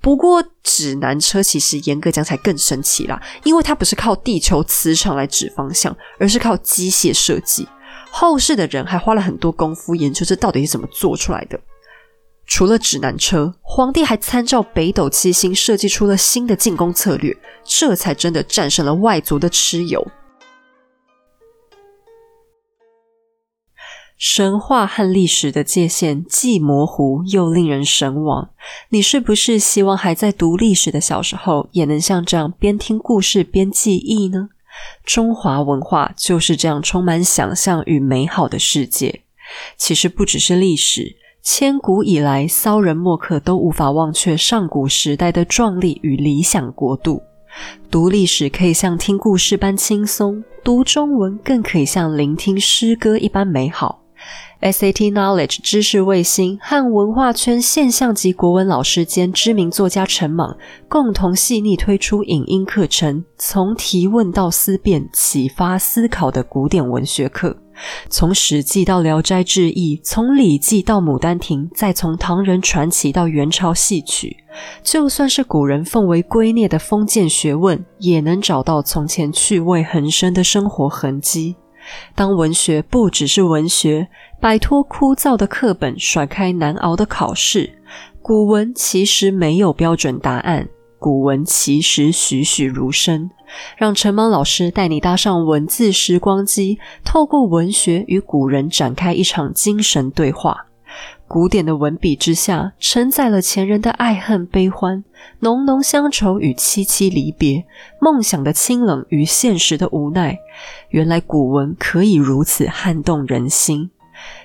[0.00, 7.66] 不过，指南车其实严格讲才更神奇啦，因为它不是靠地球磁场来指方向，而是靠机械设计。
[8.10, 11.58] 后世的人还花了很多功夫研究这到底是怎么做出来的。
[12.46, 20.06] 除了指南车，皇帝还参照北斗七星设计出了新的进攻策略，这才真的战胜了外族的蚩尤。
[24.16, 28.50] 神话和历史的界限既模糊又令人神往。
[28.90, 34.48] 你是不是希望还在读历史的小时候，也能像这样边听故事边记忆呢？
[35.04, 39.22] 中华文化就是这样充满想象与美好的世界。
[39.76, 47.22] 其实不只是历史，千古以来，骚人墨客都无法忘却上古时代的壮丽与理想国度。
[47.90, 54.03] 读历史可以像听故事般轻松，读中文更可以像聆听诗歌一般美好。
[54.60, 60.56] SAT Knowledge 知识卫星和文化圈现象级国文老师兼知名作家陈莽
[60.88, 67.56] 共同细腻推出影音课程，从提问到思辨，启发思考的古典文学课。
[68.08, 74.36] 从《史记》到《聊斋志异》，从《礼记》到《牡丹亭》，再从唐人传奇到元朝戏曲，
[74.82, 81.56] 就算是古人奉为圭臬的封建学问，也能找到从前趣味横生的生活痕迹。
[82.14, 84.08] 当文学不只是文学，
[84.40, 87.78] 摆脱枯燥的课本，甩开难熬的考试，
[88.22, 90.68] 古文其实没有标准答案，
[90.98, 93.30] 古文其实栩栩如生。
[93.76, 100.66] 让陈芒老师带你搭上文字时光机，透过文学与古人展开一场精神对话。
[101.26, 105.02] 古典的文笔之下，承载了前人的爱恨悲欢、
[105.40, 107.64] 浓浓乡愁与凄凄离别、
[108.00, 110.38] 梦想的清冷与现实的无奈。
[110.90, 113.90] 原来古文可以如此撼动人心。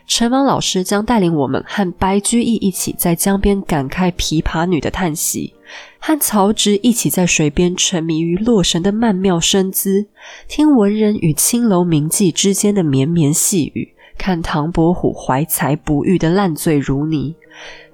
[0.07, 5.53] 陈芒老师将带领我们和白居易一起在江边感慨琵琶女的叹息，
[5.99, 10.07] 和曹植一起在水边沉迷于洛神的曼妙身姿，
[10.47, 13.93] 听文人与青楼名妓之间的绵绵细语。
[14.19, 17.33] 看唐伯虎怀才不遇的烂醉如泥，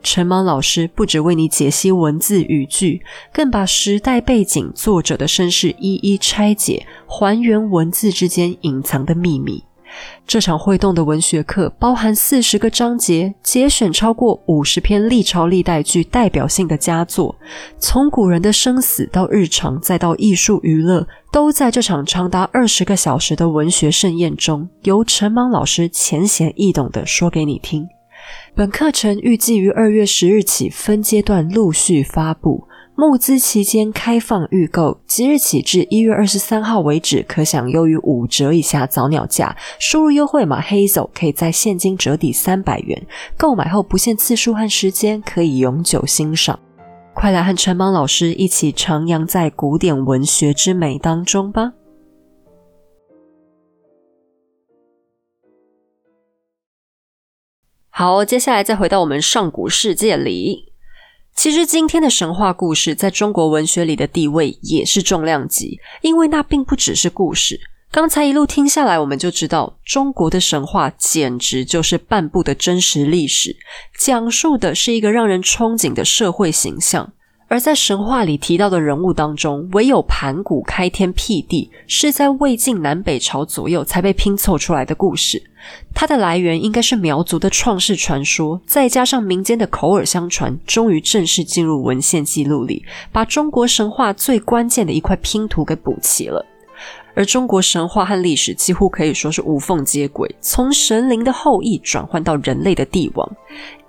[0.01, 9.63] 陈芒老师不只为你解析文字语句，更把时代背景、作者的身世一一拆解，还原文字之间隐藏的秘密。
[10.27, 17.35] 这场会动的文学课包含四十个章节，节选超过五十篇历朝历代具代表性的佳作，
[17.79, 27.87] 从古人的生死到日常，再到艺术娱乐，都在这场长达二十个小时的文学盛宴中，由陈芒老师浅显易懂的说给你听。
[28.55, 32.67] 本课程预计于二月十日起分阶段陆续发布。
[32.97, 39.53] 募资期间开放预购，即日起至一月二十三号为止，可享优于五折以下早鸟价。
[39.79, 43.05] 输入优惠码“黑走”可以在现金折抵三百元。
[43.37, 46.57] 购买后不限次数和时间，可以永久欣赏。
[47.13, 51.73] 快来和陈芒老师一起徜徉在古典文学之美当中吧！
[57.89, 60.74] 好，接下来再回到我们上古世界里。
[61.35, 67.59] 其实今天的神话故事在中国文学里的地位也是重量级，因为那并不只是故事。
[67.91, 73.55] 刚才一路听下来，我们就知道中国的神话简直就是半部的真实历史，
[73.97, 77.13] 讲述的是一个让人憧憬的社会形象。
[77.47, 85.41] 而在神话里提到的人物当中，唯有盘古开天辟地是在魏晋南北朝左右才被拼凑出来的故事。
[85.93, 96.45] 它的来源应该是苗族的创世传说，再加上民间的口耳相传，终于正式进入文献记录里，把中国神话最关键的一块拼图给补齐了。
[97.15, 103.35] 而中国神话和历史几乎可以说是无缝接轨，从神灵的后裔转换到人类的帝王。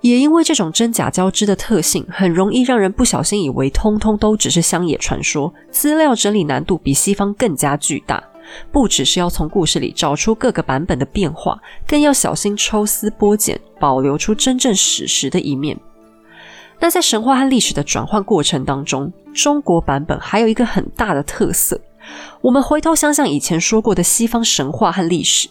[0.01, 5.53] 也因为这种真假交织的特性，很容易让人不小心以为通通都只是乡野传说。
[5.69, 8.23] 资料整理难度比西方更加巨大，
[8.71, 15.77] 不只是要从故事里找出各个版本的变化，更要小心抽丝剥茧，保留出真正史实的一面。
[16.79, 21.81] 那在神话和历史的转换过程当中，中国版本还有一个很大的特色。
[22.41, 25.49] 我们回头想想以前说过的西方神话和历史，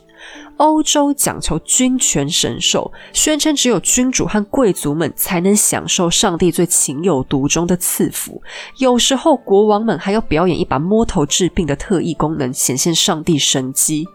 [0.56, 8.42] 欧洲讲求君权神授，宣称只有君主和贵族们才能享受上帝最情有独钟的赐福，
[8.78, 14.06] 有时候国王们还要表演一把摸头治病的特异功能，显现上帝神机。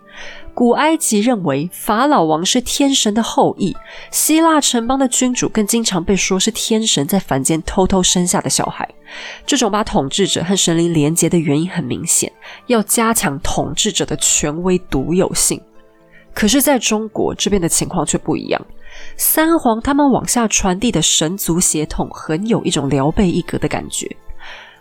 [0.54, 3.76] 古埃及认为法老王是天神的后裔，
[4.12, 8.88] 希腊城邦的君主更经常被说是天神在凡间偷偷生下的小孩。
[9.46, 12.32] 这种把统治者和神灵连结的原因很明显，
[12.68, 15.60] 要加强统治者的权威独有性。
[16.34, 18.66] 可是，在中国这边的情况却不一样，
[19.18, 24.10] 三皇他们往下传递的神族血统，很有一种辽贝一格的感觉。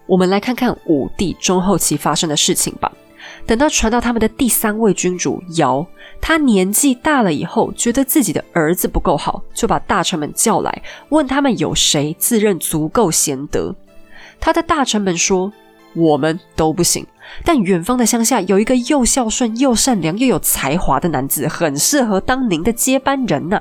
[0.07, 2.91] 我们来看看武帝中后期发生的事情吧。
[3.47, 5.85] 等到传到他们的第三位君主尧，
[6.21, 13.75] 他年纪大了以后，觉得自己的儿子不够好，就把大臣们叫来，问他们有谁自认足够贤德。
[14.39, 15.53] 他的大臣们说
[15.95, 17.05] ：“我们都不行，
[17.45, 23.61] 但远方的乡下有一个又孝顺又善良又有才华的男子，很适合当您的接班人呢。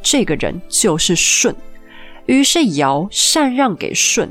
[0.00, 1.54] 这个人就是舜。”
[2.26, 4.28] 于是尧禅让给舜，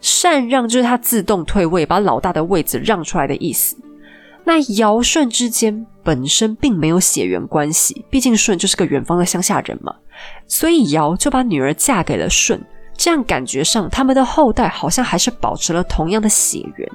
[0.00, 3.76] 禅让就是他自动退位，把老大的位子让出来的意思。
[4.44, 9.94] 那尧舜之间本身并没有血缘关系，毕竟舜就是个远方的乡下人嘛，
[10.46, 12.60] 所以尧就把女儿嫁给了舜，
[12.96, 16.88] 这样感觉上他们的后代好像还是保持了同样的血缘。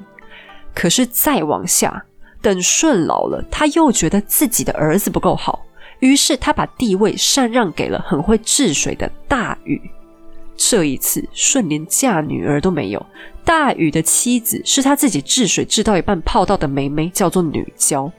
[0.76, 2.06] 可是再往下，
[2.42, 5.66] 等舜老了，他又觉得自己的儿子不够好，
[6.00, 9.82] 于是他把地位禅让给了很会治水的大禹。
[10.62, 13.04] 这一次，舜连嫁女儿都没有。
[13.46, 18.12] 大禹的妻子是他自己治水治到一半泡到的梅梅，叫做女娇。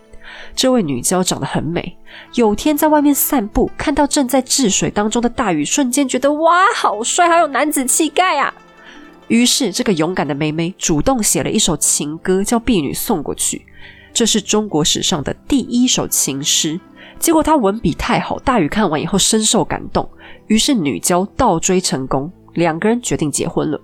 [0.57, 1.99] 这位女娇长得很美。
[2.35, 8.55] 有天在外面散步，看到正在治水当中的大禹，瞬间觉得哇，好帅，好有男子气概啊！
[9.29, 13.67] 于是，这个勇敢的妹妹主动写了一首情歌，叫婢女送过去。
[14.15, 16.81] 这是中国史上的第一首情诗。
[17.21, 20.09] 结果他文笔太好，大禹看完以后深受感动。
[20.47, 23.81] 于是女娇倒追成功，两个人决定结婚了。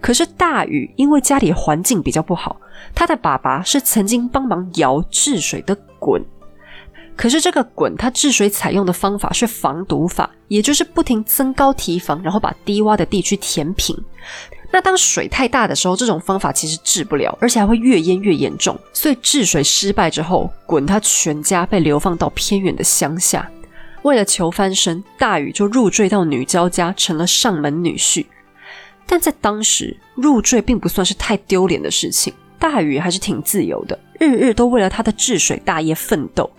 [0.00, 2.56] 可是大禹因为家里环境比较不好，
[2.94, 6.22] 他的爸爸是曾经帮忙尧治水的鲧。
[7.16, 13.96] 可是这个鲧他治水采用的方法是防堵法，也就是不停增高堤防，然后把低洼的地区填平。
[14.74, 18.76] 那当水太大的时候，这种方法其实治不了，而且还会越淹越严重。
[18.92, 23.48] 所以治水失败之后，鲧他全家被流放到偏远的乡下。
[24.02, 28.26] 为了求翻身，大禹就入赘到女娇家，成了上门女婿。
[29.06, 36.50] 但在当时，入赘并不算是太丢脸的事情，大禹还是挺自由的，日日都为了他的治水大业奋斗。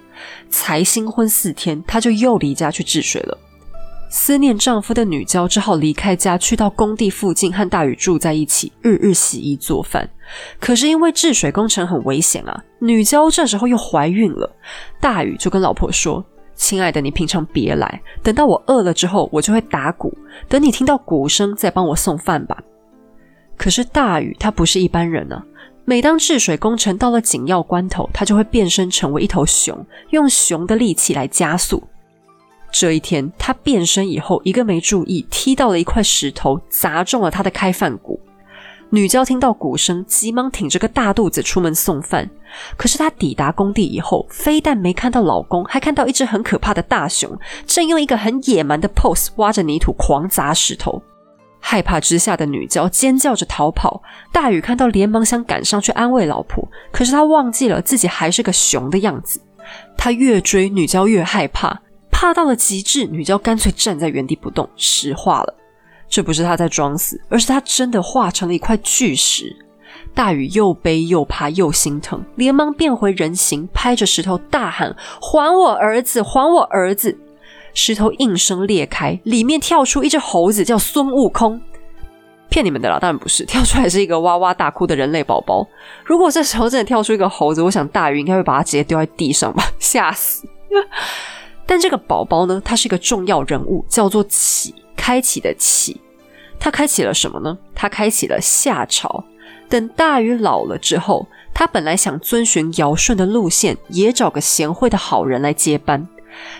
[0.50, 3.38] 才新婚四天，他就又离家去治水了。
[4.18, 10.10] 思念丈夫的女娇只好离开家，去到工地附近和大禹住在一起，日日洗衣做饭。
[10.58, 14.50] 可是因为治水工程很危险啊，女娇这时候又怀孕了，
[15.02, 16.24] 大禹就跟老婆说。
[16.56, 22.58] 亲爱的，你平常别来，等到我饿了之后，我就会打鼓，等你听到鼓声再帮我送饭吧。
[23.58, 25.44] 可是大禹他不是一般人啊，
[25.84, 31.84] 每当治水工程到了紧要关头，他就会变身成为一头熊，用熊的力气来加速。
[32.78, 38.20] 这一天，他变身以后，一个没注意，踢到了一块石头，砸中了他的开饭鼓。
[38.90, 42.30] 女娇听到鼓声，急忙挺着个大肚子出门送饭。
[42.76, 51.02] 可是她抵达工地以后，非但没看到老公，还看到一只很可怕的大熊，正用一个很野蛮的 pose 挖着泥土狂砸石头。
[51.62, 54.04] 害怕之下的女娇尖叫着逃跑。
[54.34, 59.40] 大禹看到，连忙想赶上去安慰老婆，可是他忘记了自己还是个熊的样子。
[59.98, 61.82] 他越追女娇越害怕，
[62.18, 65.54] 怕到了极致，女娇干脆站在原地不动，石化了。
[66.08, 69.54] 这不是她在装死，而是她真的化成了一块巨石。
[70.14, 76.24] 大禹又悲又怕又心疼，连忙变回人形，拍着石头大喊：“还我儿子！
[76.24, 77.18] 还我儿子！”
[77.76, 81.62] 石头应声裂开，里面跳出一只猴子，叫孙悟空。
[82.48, 85.68] 骗你们的啦，当然不是，跳出来是一个哇哇大哭的人类宝宝。
[86.06, 90.48] 如果这时候真的跳出一个猴子，我想大禹应该会把它直接丢在地上吧，吓死。
[91.66, 96.00] 但这个宝宝呢，他是一个重要人物，叫做启，开启的启。
[96.60, 97.58] 他开启了什么呢？
[97.74, 99.24] 他开启了夏朝。
[99.68, 106.08] 等大禹老了之后，他本来想遵循尧舜的路线，也找个贤惠的好人来接班。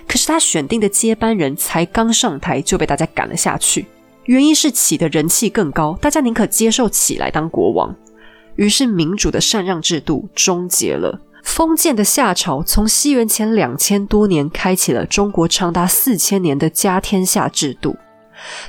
[0.08, 3.86] 可是他选定的接班人才刚上台，就被大家赶了下去。
[4.24, 7.96] 原因是启的人气更高，大家宁可接受启来当国王。
[8.56, 11.20] 于是民主的禅让制度终结了。
[11.46, 17.96] 封建的夏朝从西元前两千多年开启了中国长达四千年的家天下制度。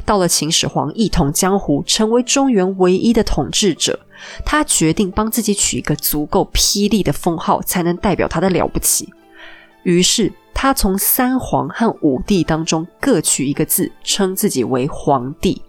[0.05, 3.99] 到了秦始皇一统江湖，成为中原唯一的统治者，
[4.45, 9.12] 他决定帮自己取一个足够霹雳的封号，才能代表他的了不起。
[9.83, 15.61] 于是他从三皇和五帝当中各取一个字，称自己为皇帝。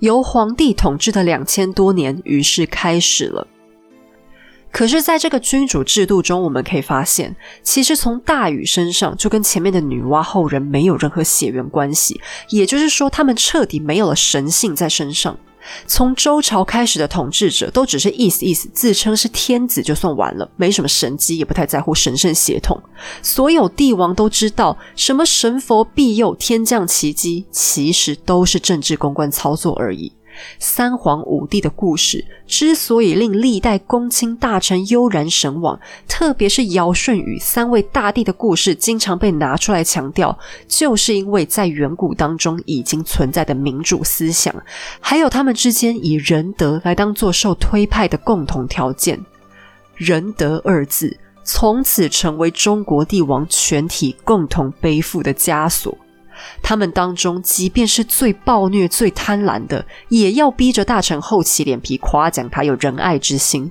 [0.00, 3.46] 由皇帝统治的两千多年，于是开始了。
[4.76, 12.20] 可是，在这个君主制度中，我们可以发现，其实从大禹身上就跟前面的女娲后人没有任何血缘关系，
[12.50, 15.38] 也就是说，他们彻底没有了神性在身上。
[15.86, 22.78] 从周朝开始的统治者都只是意思意思，自称是天子就算完了，没什么神机，也不太在乎神圣血统。
[23.22, 30.12] 所有帝王都知道，什么神佛庇佑、天降奇迹，其实都是政治公关操作而已。
[30.58, 44.54] 三皇五帝的故事之所以令历代公卿大臣悠然神往，特别是尧舜禹三位大帝的故事，经常被拿出来强调，就是因为在远古当中已经存在的民主思想，
[45.00, 49.18] 还有他们之间以仁德来当做受推派的共同条件。
[49.94, 55.96] 仁德二字从此成为中国帝王全体共同背负的枷锁。
[56.62, 63.70] 他们当中，即便是最暴虐、最贪婪的，也要逼着大臣厚起脸皮夸奖他有仁爱之心。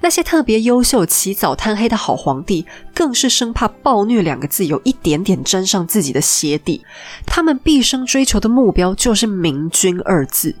[0.00, 2.64] 那些特别优秀、起早贪黑的好皇帝，
[2.94, 6.82] 更是生怕“暴虐”两个字有一点点沾上自己的鞋底。
[7.26, 10.54] 他们毕生追求的目标就是“明君”二字。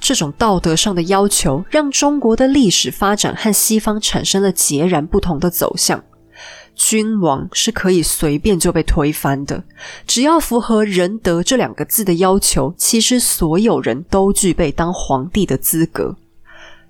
[0.00, 6.02] 这种道德上的要求，让中国的历史发展和西方产生了截然不同的走向。
[6.74, 9.64] 君王是可以随便就被推翻的，
[10.06, 16.16] 只要符合仁德这两个字的要求，其实所有人都具备当皇帝的资格。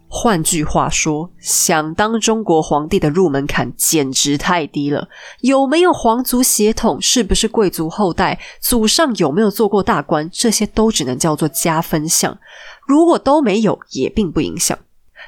[0.07, 5.09] 换句话说，想当中国皇帝的入门槛简直太低了。
[5.41, 12.39] 有没有皇族血统，是不是贵族后代，祖上有没有做过大官，这些都只能叫做加分项。
[12.87, 14.79] 如果都没有，也并不影响。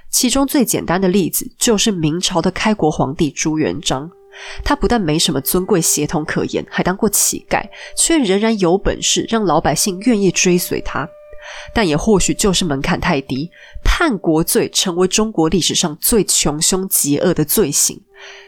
[0.09, 4.09] 其中最简单的例子就是明朝的开国皇帝朱元璋。
[4.65, 7.63] 他不但没什么尊贵血统可言，还当过乞丐，
[7.97, 11.09] 却仍然有本事让老百姓愿意追随他。
[11.73, 13.49] 但也或许就是门槛太低，
[13.85, 18.01] 叛国罪成为中国历史上最穷凶极恶的罪行。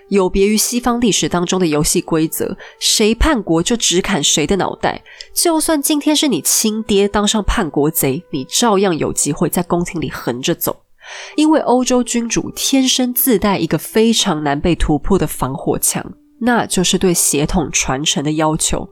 [0.08, 5.04] 有别于西方历史当中的游戏规则，谁叛国就只砍谁的脑袋。
[5.32, 10.87] 就算今天是你亲爹当上叛国贼，你照样有机会在宫廷里横着走。
[11.36, 16.04] 因为欧洲君主天生自带一个非常难被突破的防火墙，
[16.40, 18.88] 那就是对血统传承的要求。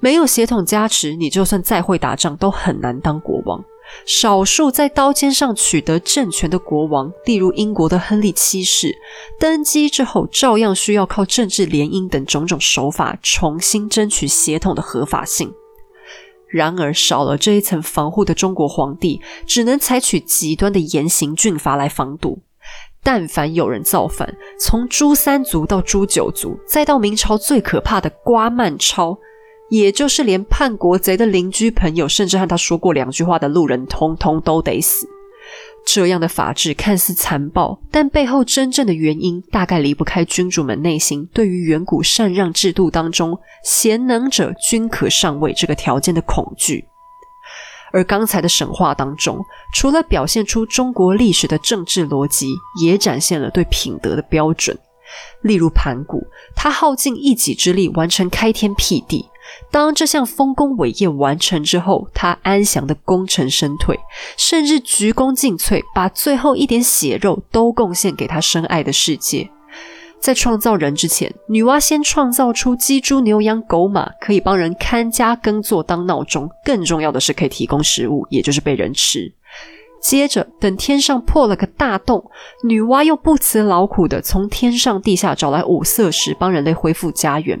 [0.00, 3.62] 没有血统加持，你就算再会打仗，都很难当国王。
[4.06, 8.94] 少数在刀尖上取得政权的国王，例如英国的亨利七世，
[9.38, 15.52] 登基之后照样需要靠政治联姻等种种手法，重新争取血统的合法性。
[16.50, 22.40] 然而，少了这一层防护的中国皇帝，只能采取极端的严刑峻法来防堵。
[23.02, 29.16] 但凡有人造反，从诛三族到诛九族，再到明朝最可怕的瓜蔓抄，
[29.70, 35.08] 也就是连叛国贼的邻居朋友，甚至和他说过两句话的路人，通通都得死。
[35.86, 46.84] 这样的法治看似残暴，但背后真正的原因大概离不开君主们内心对于远古禅让制度当中“贤能者均可上位”这个条件的恐惧。
[47.92, 54.78] 而刚才的神话当中，除了表现出中国历史的政治逻辑，也展现了对品德的标准。
[55.42, 56.22] 例如盘古，
[56.54, 59.28] 他耗尽一己之力完成开天辟地。
[59.70, 63.98] 当这项丰功伟业完成之后，他安详的功成身退，
[64.36, 69.50] 甚至鞠躬尽瘁，把最后一点血肉都贡献给他深爱的世界。
[70.20, 76.50] 在创造人之前，女娲先创造出鸡、猪、牛、羊、狗、马，可以帮人看家耕作当闹钟。
[76.62, 79.32] 更重要的是，可以提供食物，也就是被人吃。
[80.02, 82.22] 接着，等天上破了个大洞，
[82.64, 87.58] 女娲又不辞劳苦的从天上地下找来五色石，帮人类恢复家园。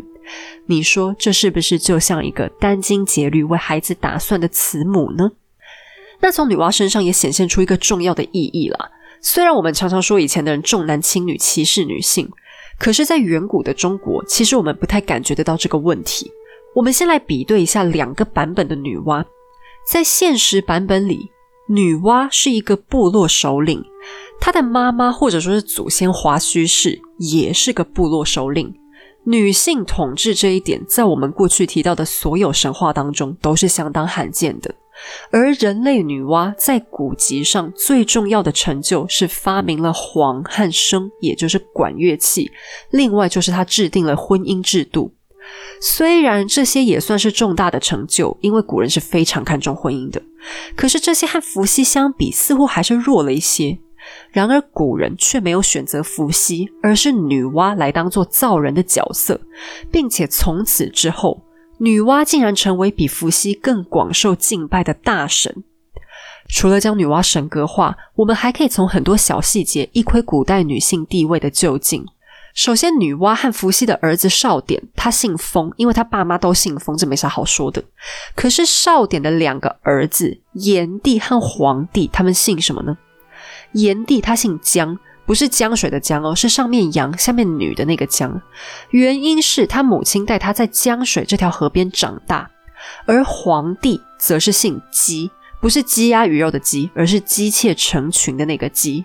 [0.66, 5.30] 你说这是不是就像一个殚精竭虑为孩子打算的慈母呢？
[6.20, 8.90] 那从女娲身上也显现出一个重要的意义了。
[9.22, 12.28] 虽然我们常常说以前的人重男轻女、歧视女性，
[12.78, 16.30] 可是，在远古的中国，其实我们不太感觉得到这个问题。
[16.74, 19.24] 我们先来比对一下两个版本的女娲。
[19.90, 21.30] 在现实版本里，
[21.68, 23.84] 女娲是一个部落首领，
[24.40, 28.74] 她的妈妈或者说是祖先华胥氏也是个部落首领。
[29.24, 34.74] 女性统治这一点，在我们过去提到的所有神话当中都是相当罕见的。
[35.30, 42.50] 而人类女娲在古籍上最重要的成就是发明了簧和笙，也就是管乐器。
[42.90, 45.14] 另外就是她制定了婚姻制度。
[45.80, 50.22] 虽然这些也算是重大的成就，因为古人是非常看重婚姻的。
[50.76, 53.78] 可是这些和伏羲相比，似乎还是弱了一些。
[54.30, 59.40] 然而古人却没有选择伏羲，而是女娲来当做造人的角色，
[59.90, 61.42] 并且从此之后。
[61.82, 65.64] 女娲竟然成为比伏羲更广受敬拜的大神。
[66.46, 72.04] 除了将女娲神格化，我们还可以从很多小细节一窥古代女性地位的究竟。
[72.52, 77.82] 首先，女娲和伏羲的儿子少典，他姓封，因为他爸妈都姓封，这没啥好说的。
[78.34, 82.98] 可是少典的两个儿子炎帝和黄帝，他们姓什么呢？
[83.72, 84.98] 炎帝他姓姜。
[85.26, 88.42] 不是江水的江哦，是上面阳下面女的那个江。
[88.88, 92.50] 原因是他母亲带他在江水这条河边长大，
[93.06, 99.04] 而皇帝则是姓姬，不是鸡鸭鱼肉的鸡，而是姬妾成群的那个姬。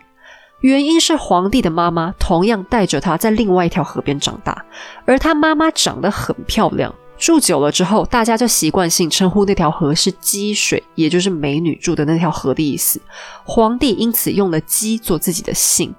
[0.61, 4.65] 原因是皇帝的妈妈同样带着他在另外一条河边长大，
[5.05, 6.95] 而他妈妈长得很漂亮。
[7.17, 12.99] 住久了之后，大家就习惯性称呼那条河是姬水，也就是美女住的那条河的意思。
[13.43, 15.93] 皇帝因此用了姬做自己的姓。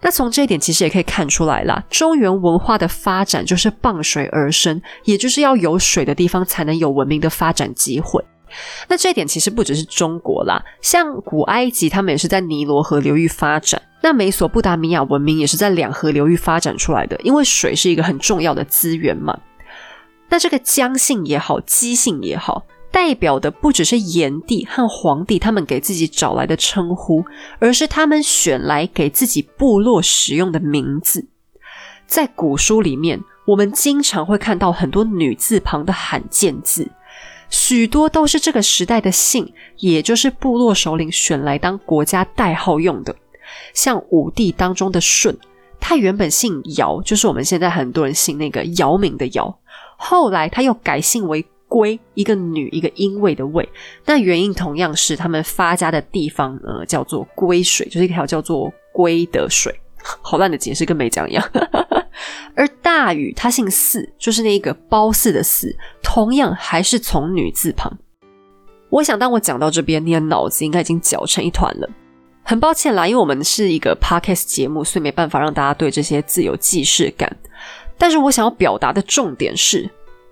[0.00, 8.24] 那从这一点其实也可以看出来啦，中原文化的发展就是傍水而生，也就是要有水的地方才能有文明的发展机会。
[8.88, 19.38] 那这一点其实不只是中国啦，像古埃及他们也是在尼罗河流域发展，那美索不达米亚文明也是在两河流域发展出来的，因为水是一个很重要的资源嘛。
[20.28, 22.66] 那这个姜姓也好，姬姓也好。
[22.90, 27.22] 代表的不只是炎帝和黄帝他们给自己找来的称呼，
[27.58, 31.28] 而是他们选来给自己部落使用的名字。
[32.06, 36.90] 在古书里面，我们经常会看到很多女字旁的罕见字，
[37.50, 43.14] 许多都是这个时代的姓，也就是部落首领选来当国家代号用的。
[43.74, 45.36] 像五帝当中的舜，
[45.78, 49.58] 他原本姓尧，就是我们现在很多人姓那个姚明的姚，
[49.98, 51.44] 后来他又改姓为。
[51.70, 53.68] 龟一个女一个因为的为，
[54.06, 59.78] 那原因同样是他们发家的地方，呃，叫做龟水，就是一条叫做龟的水。
[60.22, 61.44] 好烂的解释，跟没讲一样。
[62.56, 67.98] 而大禹他姓姒，就是那个褒姒的姒，同样还是从女字旁。
[68.88, 71.90] 我想，当我讲到这边，你的脑子应该已经搅成一团了。
[72.42, 77.30] 很抱歉啦，因为我们是一个 podcast 节目，所以没办法让大家对这些字有既视感。
[77.98, 79.90] 但是我想要表达的重点是。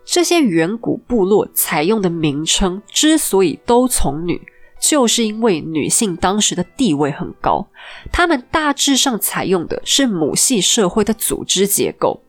[0.09, 4.41] 这些远古部落采用的名称之所以都从女，
[4.81, 7.67] 就是因为女性当时的地位很高，
[8.13, 12.23] 她们大致上采用的是母系社会的组织结构。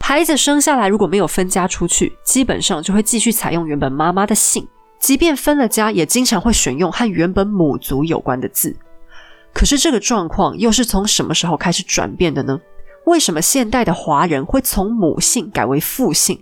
[0.00, 4.66] 孩子生下来如果没有分家出去，基本上就会继续采用原本妈妈的姓，
[4.98, 8.74] 即便分了家，也经常会选用和原本母族有关的字。
[9.52, 12.58] 可是这个状况又是从什么时候开始转变的呢？
[13.08, 16.38] 为什么现代的华人会从母姓改为父姓？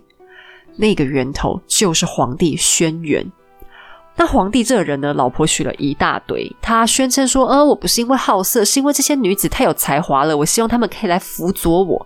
[0.75, 3.25] 那个源头就是皇帝轩辕。
[4.17, 6.53] 那皇帝这个人呢，老婆娶了一大堆。
[6.61, 10.35] 他宣称说：“呃，我不是因为好色，是因为这些女子太有才华了。
[10.35, 12.05] 我希望他们可以来辅佐我。”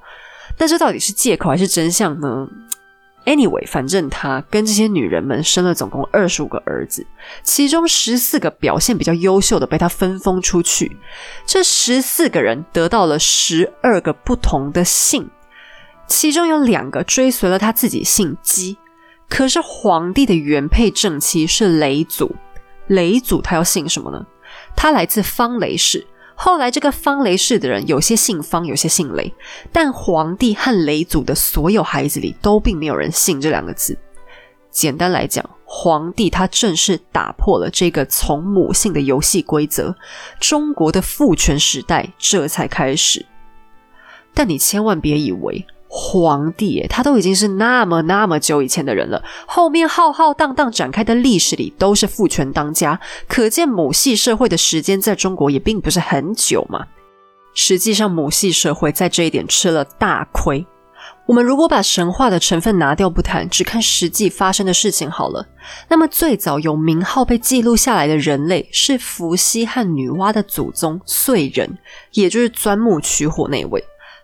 [0.60, 2.48] 那这到底是借口还是真相呢
[3.26, 7.06] ？Anyway，反正他跟这些女人们生了总共二十五个儿子，
[7.44, 10.98] 其中十四个表现比较优秀的被他分封出去。
[11.46, 15.30] 这十四个人得到了十二个不同的姓。
[16.08, 18.78] 其中有两个追随了他自己姓姬，
[19.30, 22.36] 可是皇帝的原配正妻是雷祖，
[22.88, 24.26] 雷祖他要姓什么呢？
[24.76, 26.06] 他来自方雷氏。
[26.44, 29.32] 后来这个方雷氏的人有些姓方，有些姓雷，
[29.72, 33.96] 但皇帝和雷祖的所有孩子里都并没有人姓这两个字。
[34.72, 39.96] 简单来讲，皇帝他正式打破了这个从母姓的游戏规则，
[40.40, 43.24] 中国的父权时代这才开始。
[44.34, 45.64] 但你千万别以为
[45.94, 56.86] 皇帝，他都已经是那么那么久以前的人了，后面浩浩荡荡展开的历史里都是父权当家，可见母系社会的时间在中国也并不是很久嘛。
[57.54, 60.66] 实际上，母系社会在这一点吃了大亏。
[61.28, 65.46] 我们如果把神话的成分拿掉不谈，只看实际发生的事情好了。
[65.90, 71.78] 那么，最早有名号被记录下来的人类是伏羲和女娲的祖宗燧人，
[72.14, 73.84] 也就是钻木取火那位。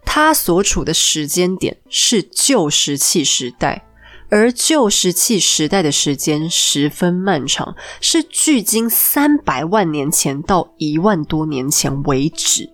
[0.10, 3.86] 他所处的时间点是旧石器时代，
[4.30, 12.72] 而旧石器时代的时间十分漫长，是距今三百万年前到一万多年前为止。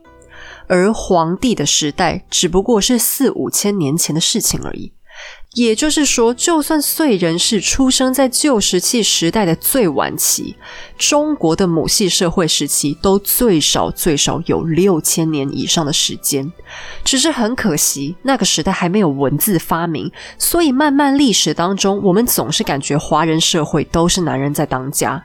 [0.67, 4.93] 而皇帝的时代只不过是四五千年前的事情而已，
[5.53, 10.55] 也就是说，就算燧人是出生在旧石器时代的最晚期，
[10.97, 16.51] 中国的母系社会时期都最少最少有六千年以上的时间。
[17.03, 25.23] 只是很可惜，那个时代还没有文字发明，所以漫漫历史当中，我们总是感觉华人社会都是男人在当家。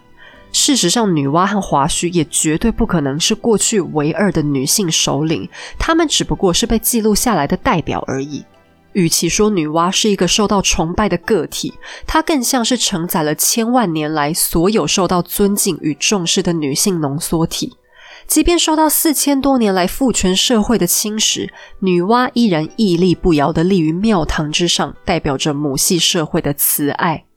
[0.53, 5.49] 事实上，女娲和华胥也绝对不可能是过去唯二的女性首领，
[5.79, 8.45] 她们只不过是被记录下来的代表而已。
[8.93, 11.75] 与其说女娲是一个受到崇拜的个体，
[12.07, 17.77] 她更像是承载了千万年来所有受到尊敬与重视的女性浓缩体。
[18.27, 27.28] 即便受到四千多年来父权社会的侵蚀，女娲依然屹立不摇地立于庙堂之上，代表着母系社会的慈爱。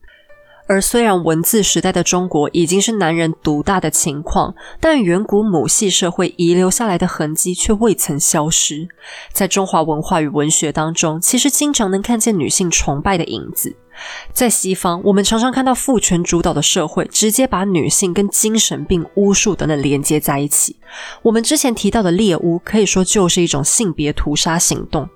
[0.68, 8.88] 而虽然文字时代的中国已经是男人独大的情况，但远古母系社会遗留下来的痕迹却未曾消失。
[9.34, 13.76] 在中华文化与文学当中，其实经常能看见女性崇拜的影子。
[14.32, 20.78] 在西方，我们常常看到父权主导的社会直接把女性跟精神病、巫术等等连接在一起。
[21.22, 25.08] 我们之前提到的猎巫，可以说就是一种性别屠杀行动。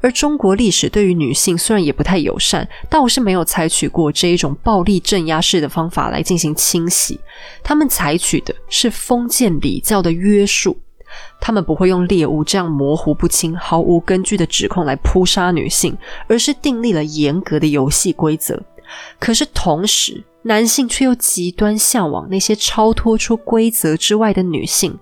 [0.00, 7.18] 而中国历史对于女性虽然也不太友善，倒是没有采取过这一种暴力镇压式的方法来进行清洗。
[7.62, 10.78] 他们采取的是封建礼教的约束，
[11.40, 15.96] 他们不会用猎物这样模糊不清、毫无根据的指控来扑杀女性，
[16.28, 18.62] 而是订立了严格的游戏规则。
[19.18, 24.96] 可是同时，男性却又极端向往那些超脱出规则之外的女性。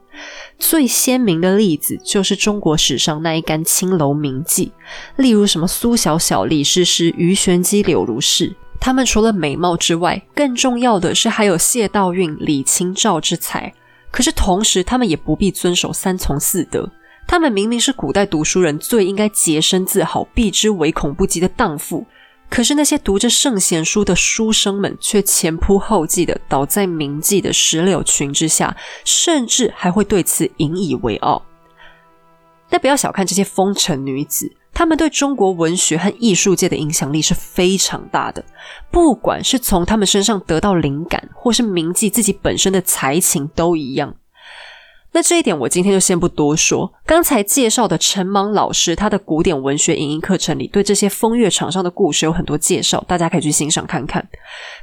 [0.59, 4.71] 最鲜明的例子就是中国史上那一干青楼名妓，
[5.17, 8.55] 例如什么苏小小、李师师、鱼玄机、柳如是。
[8.81, 13.73] 她们除了美貌之外，更重要的是还有谢道韫、李清照之才。
[14.11, 16.91] 可是同时，他们也不必遵守三从四德。
[17.27, 22.07] 他们明明是古代读书人最应该洁身自好、避之唯恐不及的荡妇。
[22.55, 31.45] 可是那些读着圣贤书的书生们，却前仆后继的倒在铭记的石榴裙之下，甚至还会对此引以为傲。
[32.69, 38.45] 但不要小看这些风尘女子，她们对中国文学和艺术界的影响力是非常大的。
[38.89, 44.15] 不管是从她们身上得到灵感，或是铭记自己本身的才情，都一样。
[45.15, 46.93] 那这一点我今天就先不多说。
[47.07, 54.29] 刚才介绍的陈芒老师，他的古典文学影音课程里，对这些风月场上的故事有很多介绍，大家可以去欣赏看看。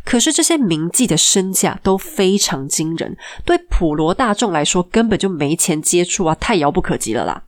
[0.05, 7.43] 可是这些名妓的身价都非常惊人，对普罗大众来说根本就没钱接触啊，太遥不可及了啦。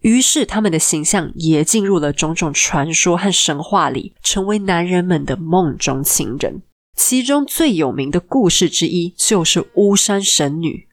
[0.00, 6.62] 于是他们的形象也进入了种种传说和神话里，成为男人们的梦中情人。
[6.96, 10.87] 其中最有名的故事之一，就是巫山神女。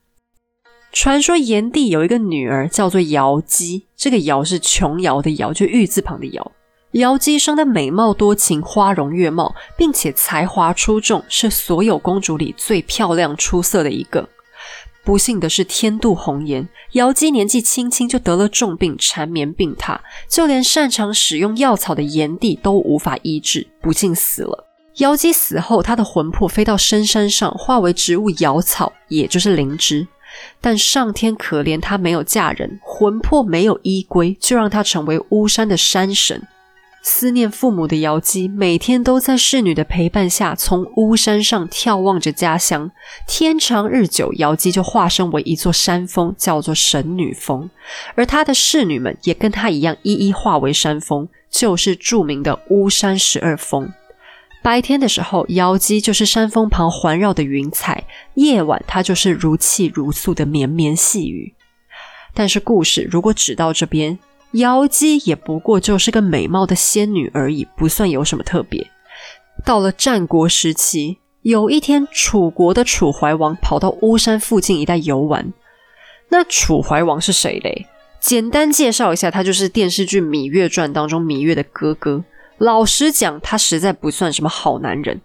[0.95, 6.51] 传说炎帝有一个女儿叫做瑶姬，这个瑶是琼瑶的瑶，就玉字旁的瑶。
[6.93, 14.29] 瑶姬生的美貌多情，花容月貌，并且才华出众，是所有公主里最漂亮出色的一个。
[15.03, 24.65] 不幸的是，天妒红颜，瑶姬年纪轻轻就得了重病，缠绵病榻，就连擅长使用药草的炎帝都无法医治，不幸死了。
[24.99, 30.07] 瑶姬死后，她的魂魄飞到深山上，化为植物瑶草，也就是灵芝。
[30.61, 36.47] 但上天可怜她没有嫁人，魂魄没有依归，就让她成为巫山的山神。
[37.07, 42.89] 思念父母的瑶姬，每天都在侍女的陪伴下，从巫山上眺望着家乡。
[43.27, 47.69] 天长日久，瑶姬就化身为一座山峰，叫做神女峰。
[48.15, 53.93] 而她的侍女们也跟她一样，一一化为山峰，就是著名的巫山十二峰。
[54.66, 58.03] 白天的时候，瑶姬就是山峰旁环绕的云彩；
[58.34, 61.53] 夜晚，它就是如泣如诉的绵绵细雨。
[62.34, 64.18] 但是，故事如果只到这边，
[64.53, 68.89] 瑶姬也不过就是个美貌的仙女而已，不算有什么特别。
[69.63, 75.53] 到了战国时期，有一天，楚国的楚怀王跑到巫山附近一带游玩。
[76.30, 77.86] 那楚怀王是谁嘞？
[78.20, 82.24] 简单介绍一下，他就是电视剧《芈月传》当中芈月的哥哥。
[82.57, 85.21] 老实讲，他实在不算什么好男人。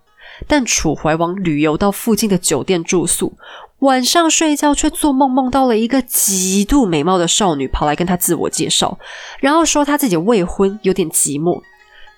[0.47, 3.37] 但楚怀王旅游到附近的酒店住宿，
[3.81, 8.99] 晚上睡觉却做梦梦到了一个极度美貌的少女跑来跟他自我介绍，
[9.41, 11.61] 然后说他自己未婚，有点寂寞。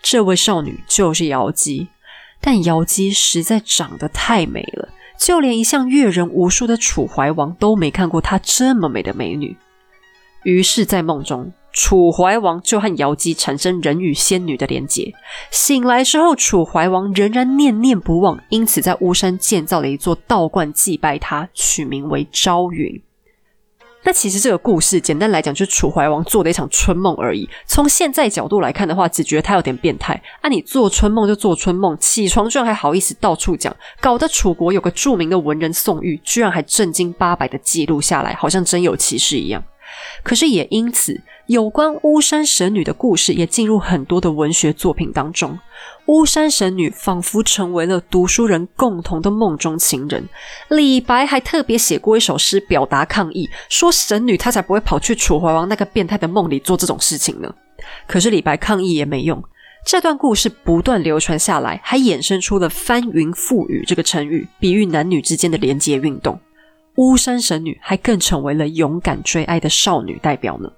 [0.03, 1.89] 这位少女就是瑶姬，
[2.41, 4.89] 但瑶姬实在长得太美了，
[5.19, 9.57] 就连一向阅人无数的楚怀王都没看过她这么美的美女。
[10.45, 11.53] 于是，在梦中。
[11.73, 15.13] 楚怀王就和瑶姬产生人与仙女的连结。
[15.51, 23.03] 醒来之后，楚怀王仍然念念不忘，因此在巫山建造了一座道观祭拜他，取名为朝云。
[24.05, 27.49] 那其实这个故事简单来讲，就是楚怀王做的一场春梦而已。
[27.67, 30.21] 从现在角度来看的话，只觉得他有点变态。
[30.41, 39.63] 啊，你做春梦就做春梦，起床居然还好意思到处讲，搞得楚国有个著名的文人宋玉，居然还正经八百的记录下来，好像真有其事一样。
[40.23, 41.19] 可是也因此。
[41.53, 45.59] 有关巫山神女的故事也进入很多的文学作品当中。
[46.07, 50.27] 巫山神女仿佛成为了读书人共同的梦中情人。
[50.71, 57.55] 李白还特别写过一首诗表达抗议，说神女她才不会跑去楚怀王那个变态的梦里做这种事情呢。
[58.07, 59.45] 可是李白抗议也没用，
[59.85, 66.41] 这段故事不断流传下来，还衍生出了翻云覆雨这个成语，比喻男女之间的连结运动。
[66.97, 70.71] 巫山神女还更成为了勇敢追爱的少女代表呢。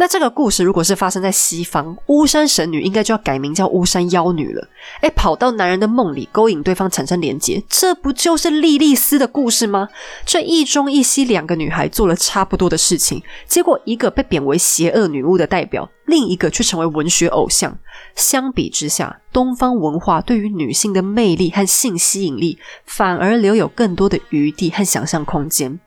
[0.00, 4.68] 那这个故事如果是发生在西方，巫山神女应该就要改名叫巫山妖女了。
[5.00, 9.88] 哎，跑到男人的梦里勾引对方产生连结，这不就是莉莉丝的故事吗？
[10.24, 17.76] 这一中一西两个女孩做了差不多的事情，结果一个被贬为邪恶女巫的代表，另一个却成为文学偶像。
[18.14, 25.80] 相比之下，东方文化对于女性的魅力和性吸引力，反而留有更多的余地和想象空间。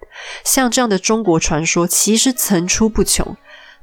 [0.44, 3.38] 像这样的中国传说，其实层出不穷。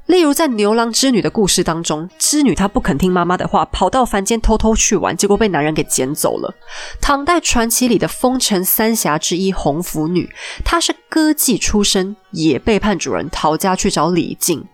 [0.09, 6.51] 例如，在牛郎织女的故事当中，织女她不肯听妈妈的话，跑到凡间偷偷去玩，结果被男人给捡走了。
[6.99, 10.27] 唐代传奇里的风尘三侠之一红拂女，
[10.65, 14.65] 她是歌妓出身，也背叛主人，逃家去找李靖。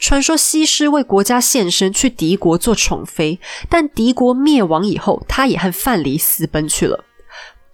[0.00, 7.04] 传说西施为国家献身，去敌国做宠妃，但敌国灭亡以后，她也和范蠡私奔去了。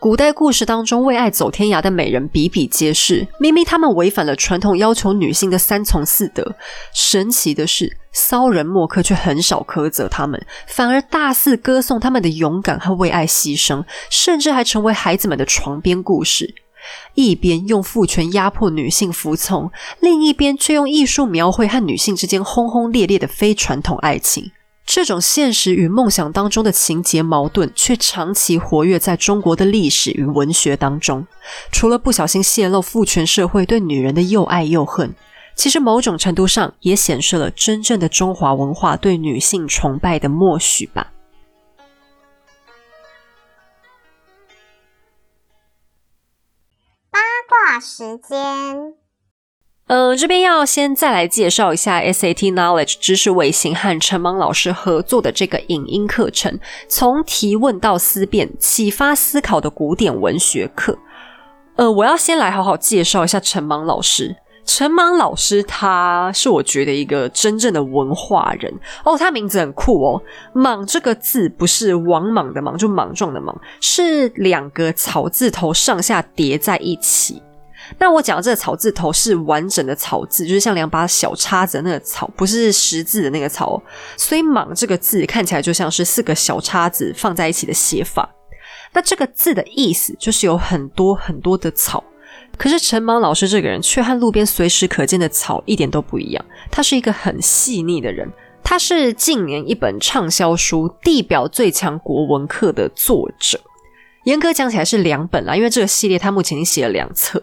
[0.05, 3.27] 古代故事当中，为爱走天涯的美人比比皆是。
[3.41, 6.57] 明明他们违反了传统要求女性的三从四德，
[6.93, 16.55] 神奇的是，骚人墨客却很少苛责他们，反而大肆歌颂他们的勇敢和为爱牺牲，甚至还成为孩子们的床边故事。
[17.15, 24.53] 一边用父权压迫女性服从，另一边却用艺术描绘和女性之间轰轰烈烈的非传统爱情。
[24.87, 31.26] 这种现实与梦想当中的情节矛盾，却长期活跃在中国的历史与文学当中。
[31.72, 35.14] 除了不小心泄露父权社会对女人的又爱又恨，
[35.57, 41.12] 其实某种程度上也显示了真正的中华文化对女性崇拜的默许吧。
[47.11, 47.18] 八
[47.49, 49.04] 卦时间。
[49.87, 56.59] 呃，这边要先再来介绍一下 SAT Knowledge 知识卫星和陈芒老师合作的这个影音课程，
[56.89, 60.99] 从提问到思辨，启发思考的古典文学课。
[61.76, 64.35] 呃，我要先来好好介绍一下陈芒老师。
[64.64, 68.72] 陈芒老师他是我觉得一个真正的文化人
[69.05, 70.22] 哦，他名字很酷哦。
[70.55, 77.43] 莽这个字不是王莽的莽，就莽撞的莽，是两个草字头上下叠在一起。
[77.99, 83.82] 那我讲的这个草字头是完整的草字，就是像两把小叉子的那个草，不是十字的那个草。
[84.16, 88.28] 所以“莽”这个字看起来就像是四个小叉子放在一起的写法。
[88.93, 92.03] 那这个字的意思就是有很多很多的草。
[92.57, 96.45] 可是陈莽老师这个人却和路边随时可见的草一点都不一样。
[96.70, 98.30] 他是一个很细腻的人。
[98.62, 103.61] 他是近年一本畅销书《地表最强国文课》的作者。
[104.25, 107.43] 严格讲起来是两本啦，因为这个系列他目前已经写了两册。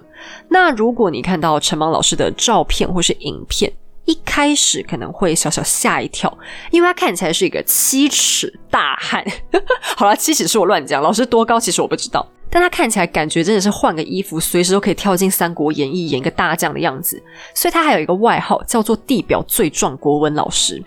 [0.50, 3.72] 那如果你看到陈芒老师的照片或是影片，
[4.06, 6.36] 一开始可能会小小吓一跳，
[6.72, 9.24] 因为他看起来是一个七尺大汉。
[9.96, 17.22] 好了，七尺是我乱讲，老师多高其实我不知道，但他看起来感觉真的是换个衣服，随时都可以跳进《三国演义》演一个大将的样子。
[17.54, 20.84] 所以他还有一个外号叫做“地表最壮国文老师”。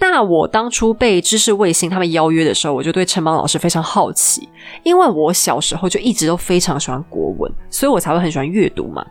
[0.00, 4.48] 那我当初被知识卫星他们邀约的时候，我就对陈芒老师非常好奇，
[4.82, 9.04] 因为我小时候就一直都非常喜欢国文，所以我才会很喜欢阅读嘛。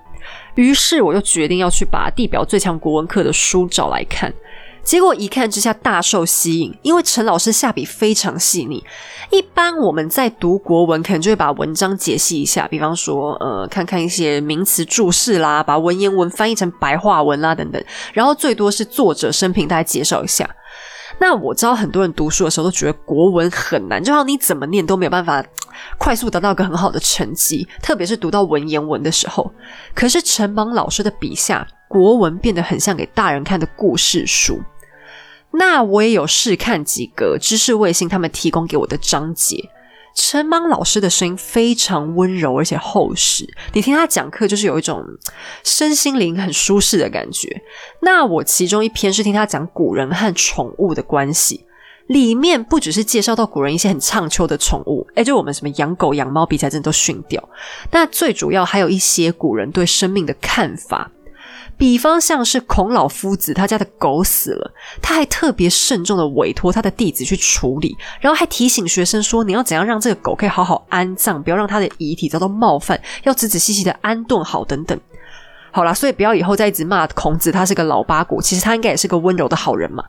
[0.56, 4.34] 于是我就决定要去把地表最强国文课的书找来看。
[4.84, 8.84] 结果一看之下大受吸引，因为陈老师下笔非常细腻。
[9.32, 17.82] 一般我们在读国文，可能就会把文章解析一下，比方说，呃，看看一些名词注释啦，把文言文翻译成白话文啦等等，
[18.12, 20.50] 然后最多是作者生平大概介绍一下。
[21.24, 25.42] 那我知道很多人读书的时候都觉得国文很难，就好像你怎么念都没有办法
[25.98, 29.50] 快速得到一个很好的成绩，特别是读到文言文的时候。
[29.96, 34.62] 可是陈芒老师的笔下，国文变得很像给大人看的故事书。
[35.52, 39.70] 那我也有试看几个知识卫星他们提供给我的章节，
[40.16, 45.04] 陈芒老师的声音非常温柔而且厚实，你听他讲课就是有一种
[45.64, 47.62] 身心灵很舒适的感觉。
[48.02, 51.66] 那我其中一篇是听他讲古人和宠物的关系，
[52.08, 57.50] 里面不只是介绍到古人一些很畅秋的宠物，哎，就我们什么养狗养猫比起来真的都逊掉。
[57.92, 61.12] 那最主要还有一些古人对生命的看法。
[61.78, 64.72] 比方像是孔老夫子，他家的狗死了，
[65.02, 75.00] 他还特别慎重的委托他的弟子去处理，然后还提醒学生说：“你要怎样让这个狗可以好好安葬，不要让它的遗体遭到冒犯，要仔仔细细的安顿好等等。”
[75.76, 80.04] 好啦，所以不要以后再一直骂孔子，他是个老八股，其实他应该也是个温柔的好人嘛。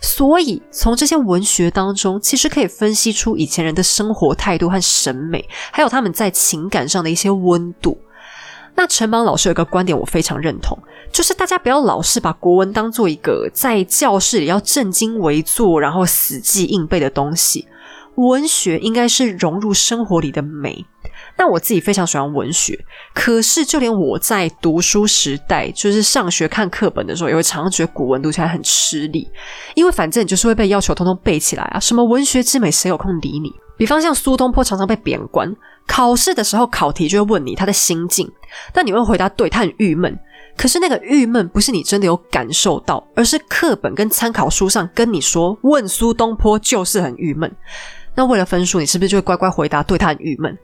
[0.00, 7.98] 所以从这些文学当中，其实可以分析出以前人的生活态度和审美，还有他们在情感上的一些温度。
[8.80, 10.74] 那陈邦老师有个观点，我非常认同，
[11.12, 17.68] 就是大家不要老是把国文当做一个在教室里要正襟危坐，然后死记硬背的东西。
[18.14, 20.86] 文学应该是融入生活里的美。
[21.36, 29.30] 那我自己非常喜欢文学，可是就连我在读书时代，就是上学看课本的时候，也会常常觉得古文读起来很吃力，
[29.74, 31.78] 因为反正你就是会被要求通通背起来啊。
[31.78, 33.52] 什么文学之美，谁有空理你？
[33.76, 35.54] 比方像苏东坡常常被贬官。
[35.90, 38.30] 考试的时候，考题就会问你他的心境，
[38.72, 40.16] 但你会回答对，他很郁闷。
[40.56, 47.50] 可是那个郁闷不是你真的有感受到，而是课本跟参考书上跟你说，问苏东坡就是很郁闷。
[48.14, 50.56] 那为了分数，你是不是就会乖乖回答对，他很郁闷？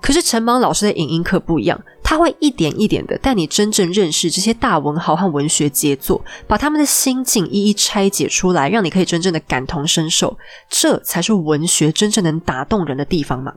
[0.00, 10.38] 可是陈芒老师的影音课不一样，他会一点一点的带你真正认识这些大文豪和文学杰作，把他们的心境一一拆解出来，让你可以真正的感同身受。
[10.70, 13.52] 这才是文学真正能打动人的地方嘛。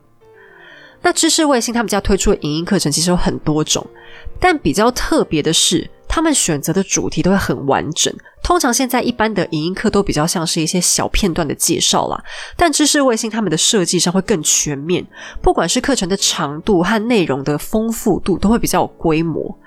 [1.02, 3.86] 那知识卫星他们家推出的影音课程其实有很多种，
[4.40, 8.14] 但比较特别的是，他们选择的主题都会很完整。
[8.44, 12.22] 通常现在一般的影音课都比较像是一些小片段的介绍啦，
[12.58, 15.08] 但知识卫星他们的设计上会更全面，
[15.42, 19.58] 不管是课程的长度和内容的丰富度，都会比较有规模。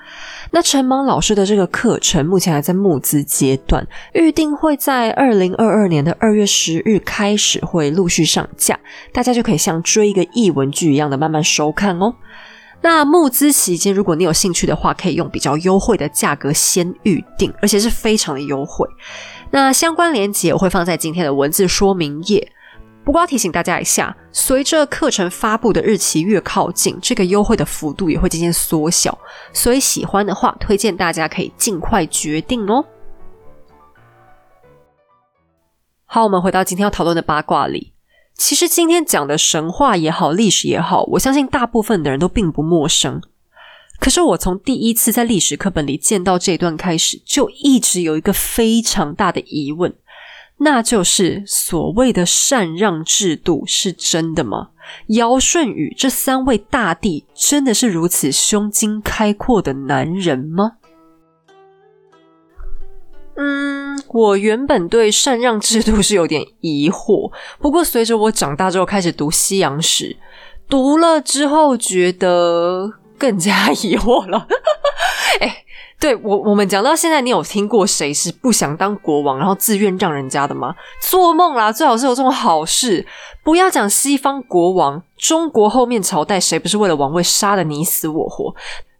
[0.51, 8.78] 那陈芒老师的这个课程目前还在募资阶段，预定会在二零二二年的二月十日开始会陆续上架，
[9.14, 12.14] 大家就可以像追一个译文剧一样的慢慢收看哦。
[12.85, 18.87] 那募资期间，如果你有兴趣的话，可以用比较优惠的价格先预定，而且是非常的优惠。
[19.51, 22.47] 那相关链接我会放在今天的文字说明页。
[23.03, 29.16] 不过要提醒大家一下，随着课程发布的日期越靠近，这个优惠的幅度也会渐渐缩小。
[29.55, 32.85] 所以喜欢的话，推荐大家可以尽快决定哦。
[36.05, 37.93] 好，我们回到今天要讨论的八卦里。
[38.37, 43.22] 其实今天讲的神话也好，历史也好，我相信大部分的人都并不陌生。
[44.01, 49.95] 可是我从第一次在历史课本里见到这段开始，就一直有一个非常大的疑问。
[50.59, 54.70] 那就是所谓的禅让制度是真的吗？
[55.09, 60.72] 尧舜禹这三位大帝真的是如此胸襟开阔的男人吗？
[63.37, 67.30] 嗯，我原本对禅让制度是有点疑惑，
[67.61, 70.16] 不过随着我长大之后开始读西洋史，
[70.68, 74.47] 读了之后觉得更加 疑惑了。
[75.40, 75.61] 哎。
[76.01, 80.74] 对我，我们讲到现在，你有听过谁是不想当国王，然后自愿让人家的吗？
[81.01, 81.72] 做梦啦！
[81.72, 83.07] 最好是有这种好事。
[83.42, 88.55] 不要讲西方国王，中国后面朝代谁不是为了王位杀的你死我活？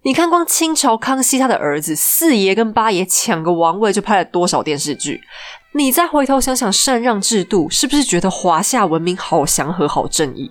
[0.07, 5.23] 你看，光清朝康熙他的儿子四爷跟八爷抢个王位，就拍了多少电视剧？
[5.73, 10.51] 你再回头想想禅让制度，是不是觉得华夏文明好祥和、好正义？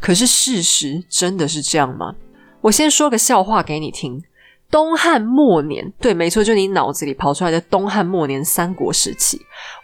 [0.00, 2.14] 可是事实真的是这样吗？
[2.60, 4.22] 我先说个笑话给你听。
[4.70, 9.38] 东汉末年，对，没错，就你脑子里跑出来的东汉末年三国时期，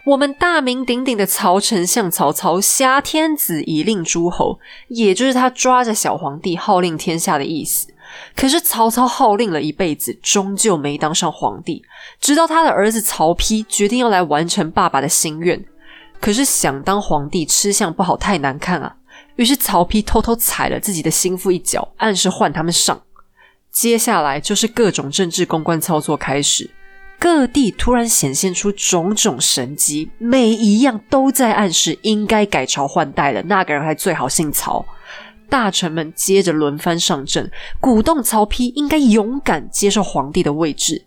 [0.05, 4.57] 我们大名鼎鼎的曹丞相曹操挟天子以令诸侯，
[4.87, 7.93] 也就是他抓着小皇帝号令天下的意思。
[8.35, 11.83] 可是曹操号令了一辈子，终究没当上皇帝。
[12.19, 15.63] 直到他的儿子曹丕决定要来完成爸爸的心愿，
[16.19, 18.95] 可是想当皇帝吃相不好，太难看啊。
[19.35, 23.01] 于是曹丕偷偷踩了自己的心腹一脚，暗示换他们上。
[23.71, 26.69] 接下来就是各种政治公关操作开始，
[27.19, 33.41] 各地突然显现出种种神迹，每一样都在暗示应该改朝换代了。
[33.43, 34.85] 那个人还最好姓曹。
[35.49, 41.05] 大臣们接着轮番上阵，鼓动曹丕应该勇敢接受皇帝的位置。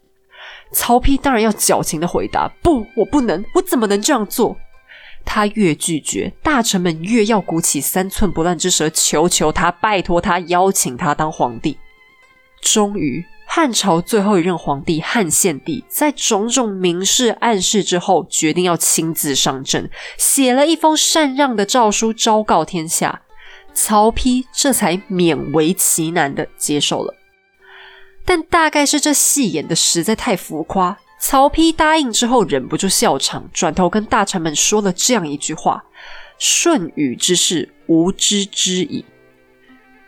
[0.72, 4.57] 曹丕当然要矫情的回答：“不，我不能，我怎么能这样做？”
[5.24, 11.78] 他越拒绝，大臣们越要鼓起三寸不烂之舌，求求他，拜托他，邀请他当皇帝。
[12.61, 19.88] 终于，汉朝最后一任皇帝汉献帝，在种种明示暗示之后，决定要亲自上阵，
[20.18, 23.22] 写了一封禅让的诏书，昭告天下。
[23.75, 27.14] 曹丕这才勉为其难的接受了，
[28.25, 35.85] 但大概是这戏演的实在太浮夸，曹丕答应之后忍不住笑场，转头跟大臣们说了这样一句话
[36.39, 39.05] ：“舜禹之事，无知之矣。”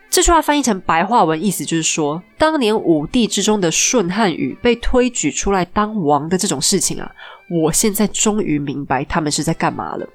[0.09, 7.11] 这句话翻译成白话文，意思就是说，当年五帝之中的舜汉禹被推举出来当王的这种事情啊，
[7.49, 10.07] 我现在终于明白他们是在干嘛了。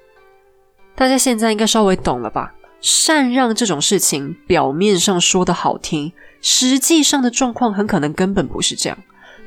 [0.94, 2.54] 大家现在应该稍微懂了吧？
[2.80, 8.98] 禅让这种事情，表面上说的好听，实际上的状况很可能根本不是这样。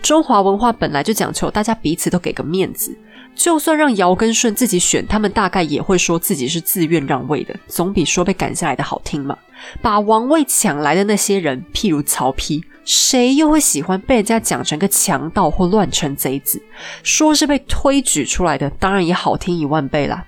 [0.02, 2.96] 中华文化本来就讲求大家彼此都给个面子，
[3.34, 9.38] 就算让尧跟舜自己选，他们大概也会说自己是自愿让位的，总比说被赶下来的好听嘛。
[9.82, 16.62] 把王位抢来的那些人，譬如曹丕，谁又会喜欢被人家讲成个强盗或乱臣贼子？
[17.02, 20.26] 说是被推举出来的，当然也好听一万倍啦。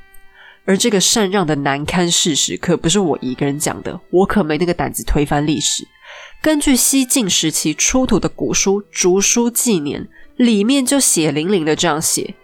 [0.65, 5.87] 而这个禅让的难堪事实，可不是我一个人讲的，我可没那个胆子推翻历史。
[6.41, 10.03] 根据西晋时期出土的古书《竹书纪年》，
[10.37, 12.35] 里面就血淋淋的这样写：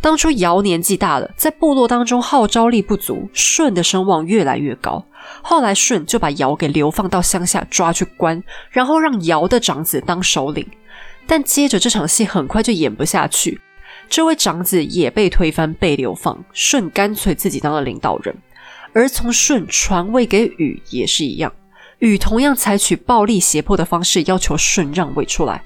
[0.00, 5.04] 当初尧年纪大了，在部落当中号召力不足，舜的声望越来越高。
[5.42, 10.66] 后来舜就把尧给流放到乡下抓去关，然后让尧的长子当首领。
[11.26, 13.60] 但接着这场戏很快就演不下去。
[14.12, 16.44] 这位长子也被推翻，被流放。
[16.52, 18.36] 舜干脆自己当了领导人，
[18.92, 21.50] 而从舜传位给禹也是一样。
[22.00, 25.62] 禹同样采取暴力胁迫的方式，要求舜让位出来。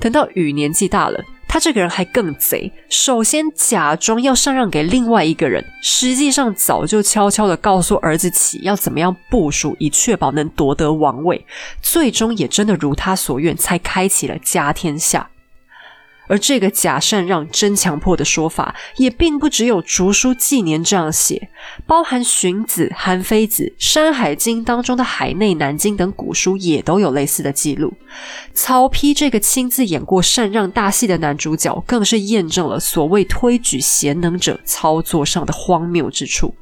[0.00, 2.72] 等到禹年纪大了，他这个人还更贼。
[2.90, 11.46] 首先假装要禅让给另外一个人，实际上早就悄悄的告诉儿子启要怎么样部署，以确保能夺得王位。
[11.80, 15.28] 最终也真的如他所愿，才开启了家天下。
[16.28, 21.50] 而这个假禅让真强迫的说法，也并不只有《竹书纪年》这样写，
[21.86, 27.92] 包含《荀子》《韩非子》《山海经》当中的《海内南经》等古书，也都有类似的记录。
[28.54, 36.54] 曹丕这个亲自演过禅让大戏的男主角，更是验证了所谓推举贤能者操作上的荒谬之处。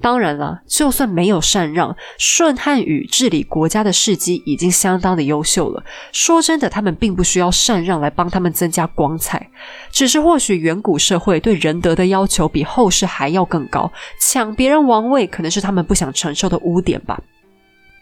[0.00, 5.84] 当然了，就算没有禅让，舜汉禹治理国家的事迹已经相当的优秀了。
[6.10, 9.50] 说真的，他们并不需要禅让来帮他们增加光彩，
[9.90, 17.20] 只是或许远古社会对仁德的要求比后世还要更高，抢别人王位可能是他们不想承受的污点吧。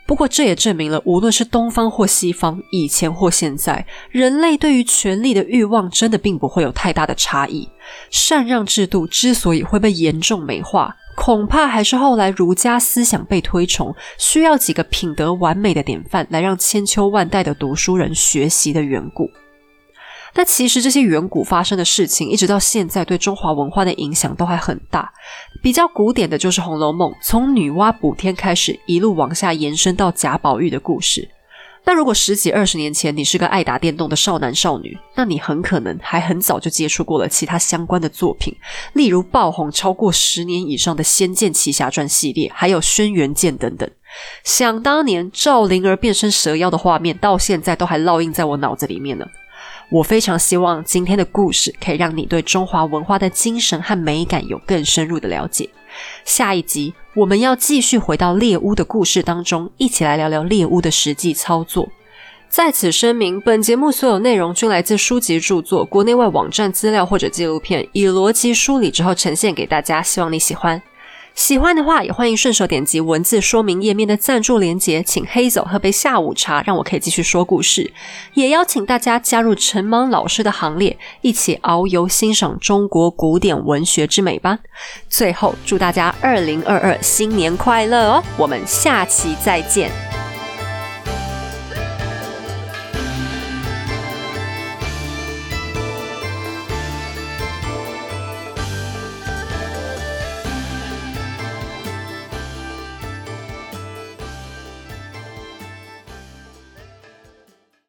[0.07, 7.69] 不过，这也证明了，无论是东方或西方，以前或现在，人类对于权力的欲望真的并不会有太大的差异。
[8.11, 19.29] 禅让制度之所以会被严重美化，恐怕还是后来儒家思想被推崇，需要几个品德完美的典范来让千秋万代的读书人学习的缘故。
[20.35, 25.13] 那其实这些远古发生的事情，一直到现在对中华文化的影响都还很大。
[25.61, 31.29] 比较古典的就是《红楼梦》，从女娲补天开始，一路往下延伸到贾宝玉的故事。
[31.89, 38.55] 那如果十几二十年前你是个爱打电动的少男少女，那你很可能还很早就接触过了其他相关的作品，
[38.93, 43.89] 例如爆红超过十年以上的《仙剑奇侠传》系列，还有《轩辕剑》等等。
[44.45, 49.27] 想当年赵灵儿变身蛇妖的画面，到现在都还烙印在我脑子里面呢。
[49.91, 55.67] 我非常希望今天的故事可以让你对中华文化的精神和美感有更深入的了解。
[56.27, 61.89] 下一集我们要继续回到猎巫的故事当中，一起来聊聊猎巫的实际操作。
[62.49, 70.81] 在此声明，本节目所有内容均来自书籍著作、国内外网站资料或者纪录片，以逻辑梳理之后呈现给大家，希望你喜欢。
[71.39, 77.93] 喜欢的话，也欢迎顺手点击文字说明页面的赞助连结，请黑走喝杯下午茶，让我可以继续说故事。
[78.35, 84.59] 也邀请大家加入陈芒老师的行列，一起遨游欣赏中国古典文学之美吧。
[85.09, 88.25] 最后，祝大家二零二二新年快乐哦！
[88.37, 89.93] 我们下期再见。